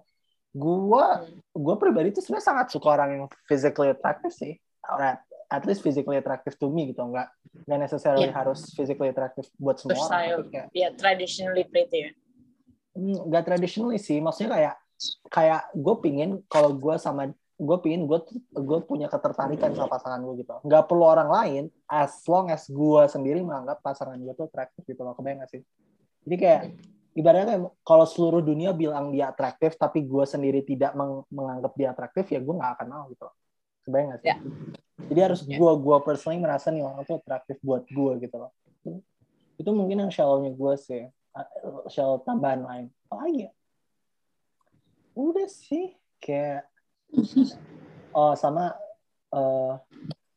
Gue 0.52 1.04
gue 1.52 1.74
pribadi 1.80 2.12
tuh 2.12 2.24
sebenarnya 2.24 2.44
sangat 2.44 2.66
suka 2.72 2.88
orang 2.92 3.08
yang 3.12 3.24
physically 3.48 3.92
attractive 3.92 4.32
sih. 4.32 4.56
Alright 4.84 5.20
at 5.50 5.62
least 5.64 5.82
physically 5.82 6.18
attractive 6.18 6.54
to 6.58 6.66
me 6.70 6.90
gitu. 6.90 7.02
Nggak 7.02 7.28
nggak 7.66 7.80
necessarily 7.88 8.28
yeah. 8.30 8.36
harus 8.36 8.70
physically 8.74 9.10
attractive 9.10 9.46
buat 9.56 9.80
semua 9.80 9.96
Versatile. 9.96 10.44
orang 10.44 10.48
kayak 10.52 10.66
yeah, 10.74 10.90
traditionally 10.94 11.64
pretty 11.66 11.98
ya? 12.08 12.10
Hmm, 12.96 13.16
nggak 13.30 13.44
traditionally 13.46 13.98
sih. 14.00 14.18
Maksudnya 14.18 14.50
kayak 14.56 14.74
kayak 15.28 15.62
gue 15.76 15.94
pingin 16.00 16.30
kalau 16.48 16.72
gue 16.72 16.94
sama 16.96 17.28
gue 17.56 17.78
pingin 17.80 18.04
gue 18.04 18.20
gue 18.52 18.78
punya 18.84 19.08
ketertarikan 19.08 19.72
sama 19.72 19.88
pasangan 19.88 20.20
gue 20.20 20.34
gitu. 20.44 20.54
Nggak 20.64 20.84
perlu 20.88 21.04
orang 21.04 21.30
lain 21.30 21.64
as 21.88 22.12
long 22.28 22.52
as 22.52 22.68
gue 22.68 23.02
sendiri 23.08 23.40
menganggap 23.40 23.80
pasangan 23.80 24.16
gue 24.16 24.34
tuh 24.36 24.46
atraktif 24.48 24.82
gitu 24.84 25.00
loh. 25.04 25.16
Kebayang 25.16 25.44
gak 25.44 25.50
sih? 25.56 25.62
Jadi 26.26 26.36
kayak 26.36 26.62
ibaratnya 27.16 27.46
kayak 27.56 27.62
kalau 27.80 28.04
seluruh 28.04 28.44
dunia 28.44 28.76
bilang 28.76 29.08
dia 29.08 29.32
atraktif 29.32 29.80
tapi 29.80 30.04
gue 30.04 30.24
sendiri 30.28 30.60
tidak 30.68 30.92
meng 30.92 31.24
menganggap 31.32 31.72
dia 31.72 31.88
atraktif 31.96 32.28
ya 32.28 32.44
gue 32.44 32.54
nggak 32.54 32.72
akan 32.76 32.86
mau 32.92 33.04
gitu 33.08 33.24
kebayang 33.86 34.18
gak 34.18 34.20
sih? 34.20 34.28
Yeah. 34.34 34.40
jadi 35.06 35.20
harus 35.30 35.40
yeah. 35.46 35.56
gue 35.56 35.72
gue 35.78 35.96
personally 36.02 36.42
merasa 36.42 36.74
nih 36.74 36.82
orang 36.82 37.06
tuh 37.06 37.22
atraktif 37.22 37.56
buat 37.62 37.86
gue 37.86 38.12
gitu 38.26 38.36
loh. 38.36 38.50
Itu 39.56 39.70
mungkin 39.70 40.02
yang 40.02 40.12
shallownya 40.12 40.50
gue 40.52 40.74
sih. 40.76 41.06
Shallow 41.88 42.20
tambahan 42.26 42.66
lain. 42.66 42.86
Apa 43.08 43.22
lagi 43.22 43.48
ya? 43.48 43.52
Udah 45.14 45.48
sih 45.48 45.94
kayak 46.18 46.66
oh 48.18 48.34
sama 48.34 48.74
uh, 49.30 49.78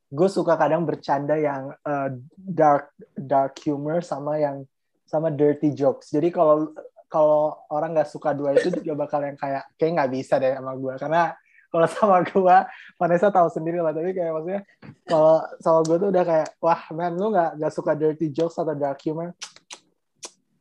gue 0.09 0.29
suka 0.29 0.57
kadang 0.57 0.85
bercanda 0.85 1.37
yang 1.37 1.73
uh, 1.85 2.09
dark 2.33 2.93
dark 3.17 3.57
humor 3.65 4.05
sama 4.05 4.37
yang 4.37 4.63
sama 5.09 5.33
dirty 5.33 5.73
jokes. 5.73 6.13
Jadi 6.13 6.29
kalau 6.29 6.73
kalau 7.09 7.57
orang 7.73 7.97
nggak 7.97 8.09
suka 8.09 8.37
dua 8.37 8.53
itu 8.53 8.69
juga 8.69 8.93
bakal 9.05 9.25
yang 9.25 9.33
kayak 9.33 9.65
kayak 9.75 9.91
nggak 9.97 10.11
bisa 10.13 10.37
deh 10.37 10.53
sama 10.53 10.77
gue 10.77 10.93
karena 11.01 11.23
kalau 11.69 11.87
sama 11.89 12.17
gue 12.25 12.57
Vanessa 12.97 13.29
tahu 13.29 13.47
sendiri 13.53 13.79
lah. 13.79 13.93
Tapi 13.93 14.11
kayak 14.13 14.31
maksudnya 14.33 14.61
kalau 15.05 15.45
sama 15.61 15.79
gue 15.85 15.97
tuh 16.01 16.09
udah 16.09 16.23
kayak 16.25 16.49
wah 16.61 16.81
man 16.93 17.13
lu 17.15 17.29
nggak 17.29 17.61
nggak 17.61 17.73
suka 17.73 17.93
dirty 17.93 18.33
jokes 18.33 18.57
atau 18.57 18.73
dark 18.73 18.99
humor? 19.05 19.37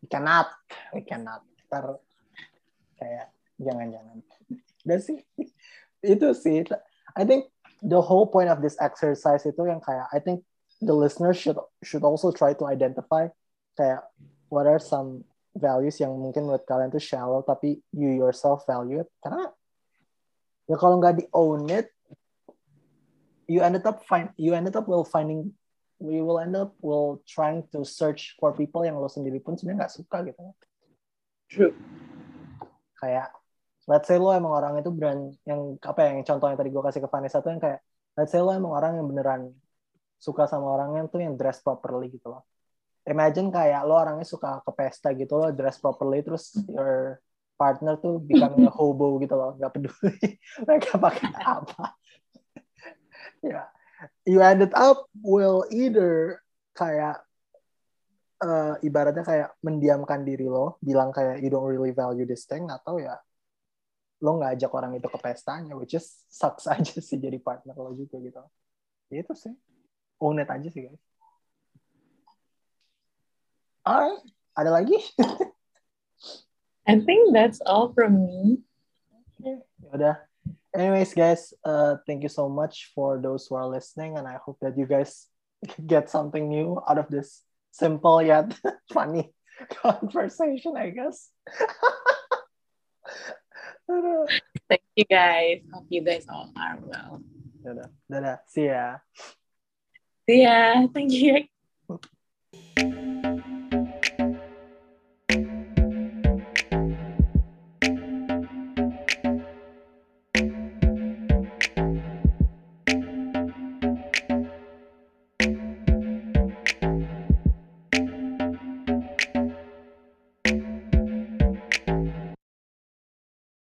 We 0.05 0.07
cannot 0.07 0.53
we 0.93 1.03
cannot. 1.03 1.43
Ntar 1.69 1.97
kayak 3.01 3.33
jangan-jangan. 3.57 4.17
Udah 4.85 5.01
sih. 5.01 5.19
Itu 6.05 6.31
sih. 6.37 6.63
I 7.17 7.25
think 7.25 7.51
the 7.83 7.99
whole 7.99 8.29
point 8.29 8.53
of 8.53 8.61
this 8.61 8.79
exercise 8.79 9.43
itu 9.49 9.63
yang 9.67 9.83
kayak 9.83 10.07
I 10.13 10.21
think 10.21 10.45
the 10.79 10.95
listener 10.95 11.35
should 11.35 11.59
should 11.83 12.07
also 12.07 12.31
try 12.31 12.55
to 12.55 12.65
identify 12.69 13.27
kayak 13.75 14.05
what 14.53 14.69
are 14.69 14.79
some 14.79 15.27
values 15.59 15.99
yang 15.99 16.15
mungkin 16.15 16.47
menurut 16.47 16.63
kalian 16.63 16.93
tuh 16.93 17.03
shallow 17.03 17.43
tapi 17.43 17.83
you 17.91 18.15
yourself 18.15 18.63
value 18.69 19.03
it. 19.03 19.09
Karena 19.19 19.51
ya 20.69 20.77
kalau 20.77 21.01
nggak 21.01 21.17
di 21.19 21.25
own 21.33 21.65
it 21.73 21.89
you 23.49 23.65
ended 23.65 23.83
up 23.89 24.05
find 24.05 24.29
you 24.37 24.53
ended 24.53 24.77
up 24.77 24.85
will 24.85 25.03
finding 25.03 25.51
we 25.99 26.23
will 26.23 26.39
end 26.39 26.55
up 26.55 26.77
will 26.79 27.19
trying 27.27 27.65
to 27.75 27.83
search 27.83 28.39
for 28.39 28.55
people 28.55 28.87
yang 28.87 28.95
lo 29.01 29.11
sendiri 29.11 29.43
pun 29.43 29.59
sebenarnya 29.59 29.89
nggak 29.89 29.95
suka 29.99 30.17
gitu. 30.31 30.41
True. 31.51 31.75
Kayak 33.03 33.35
let's 33.91 34.07
say 34.07 34.21
lo 34.21 34.31
emang 34.31 34.55
orang 34.55 34.79
itu 34.79 34.95
brand 34.95 35.35
yang 35.43 35.75
apa 35.83 35.99
ya, 36.07 36.09
yang 36.15 36.23
contohnya 36.23 36.57
tadi 36.61 36.71
gue 36.71 36.83
kasih 36.85 37.01
ke 37.03 37.09
Vanessa 37.11 37.43
tuh 37.43 37.51
yang 37.51 37.63
kayak 37.63 37.81
let's 38.15 38.31
say 38.31 38.39
lo 38.39 38.55
emang 38.55 38.71
orang 38.71 39.01
yang 39.01 39.07
beneran 39.11 39.51
suka 40.23 40.47
sama 40.47 40.71
orang 40.71 40.95
yang 40.99 41.07
tuh 41.11 41.19
yang 41.19 41.35
dress 41.35 41.59
properly 41.59 42.15
gitu 42.15 42.31
loh. 42.31 42.47
Imagine 43.09 43.51
kayak 43.51 43.83
lo 43.89 43.99
orangnya 43.99 44.29
suka 44.29 44.63
ke 44.63 44.71
pesta 44.77 45.11
gitu 45.17 45.35
lo 45.35 45.51
dress 45.51 45.83
properly 45.83 46.23
terus 46.23 46.55
your 46.71 47.19
partner 47.59 47.99
tuh 47.99 48.23
becoming 48.23 48.65
a 48.71 48.73
hobo 48.73 49.19
gitu 49.19 49.35
loh 49.35 49.59
nggak 49.59 49.73
peduli 49.75 50.27
mereka 50.67 50.91
pakai 50.97 51.31
apa. 51.43 51.85
Ya 53.43 53.51
yeah. 53.51 53.67
you 54.23 54.39
ended 54.39 54.71
up 54.79 55.11
will 55.19 55.67
either 55.75 56.39
kayak 56.79 57.19
uh, 58.39 58.79
ibaratnya 58.87 59.27
kayak 59.27 59.51
mendiamkan 59.67 60.23
diri 60.23 60.47
lo 60.47 60.79
bilang 60.79 61.11
kayak 61.11 61.43
you 61.43 61.51
don't 61.51 61.67
really 61.67 61.91
value 61.91 62.25
this 62.25 62.47
thing 62.47 62.71
atau 62.71 63.03
ya 63.03 63.19
lo 64.23 64.39
nggak 64.39 64.59
ajak 64.59 64.71
orang 64.75 64.99
itu 64.99 65.07
ke 65.11 65.19
pestanya 65.19 65.75
which 65.75 65.95
is 65.99 66.27
sucks 66.31 66.71
aja 66.73 67.03
sih 67.03 67.19
jadi 67.19 67.43
partner 67.43 67.75
lo 67.75 67.91
juga 67.99 68.23
gitu. 68.23 68.43
Ya 69.11 69.27
itu 69.27 69.35
sih. 69.35 69.55
Own 70.23 70.43
it 70.43 70.51
aja 70.51 70.69
sih 70.71 70.87
guys. 70.87 71.03
Alright 73.83 74.23
ada 74.59 74.71
lagi 74.75 74.99
I 76.89 76.99
think 77.01 77.35
that's 77.37 77.61
all 77.67 77.93
from 77.93 78.25
me. 78.25 78.59
Okay. 79.41 79.61
Yaudah. 79.85 80.17
Anyways, 80.75 81.13
guys, 81.13 81.53
uh, 81.65 81.97
thank 82.07 82.23
you 82.23 82.33
so 82.33 82.49
much 82.49 82.93
for 82.95 83.21
those 83.21 83.47
who 83.47 83.57
are 83.57 83.69
listening, 83.69 84.17
and 84.17 84.27
I 84.27 84.41
hope 84.41 84.57
that 84.65 84.77
you 84.79 84.87
guys 84.87 85.29
get 85.87 86.09
something 86.09 86.49
new 86.49 86.81
out 86.89 86.97
of 86.97 87.09
this 87.13 87.45
simple 87.71 88.23
yet 88.23 88.57
funny 88.93 89.31
conversation, 89.83 90.77
I 90.77 90.91
guess. 90.91 91.29
thank 94.69 94.83
you, 94.97 95.05
guys. 95.05 95.61
Hope 95.73 95.87
you 95.89 96.01
guys 96.01 96.25
all 96.29 96.53
are 96.57 96.79
well. 96.81 97.21
Dadah. 97.65 97.91
Dadah. 98.09 98.39
See 98.49 98.67
ya. 98.67 98.97
See 100.25 100.43
ya. 100.43 100.89
Thank 100.89 101.13
you. 101.13 101.45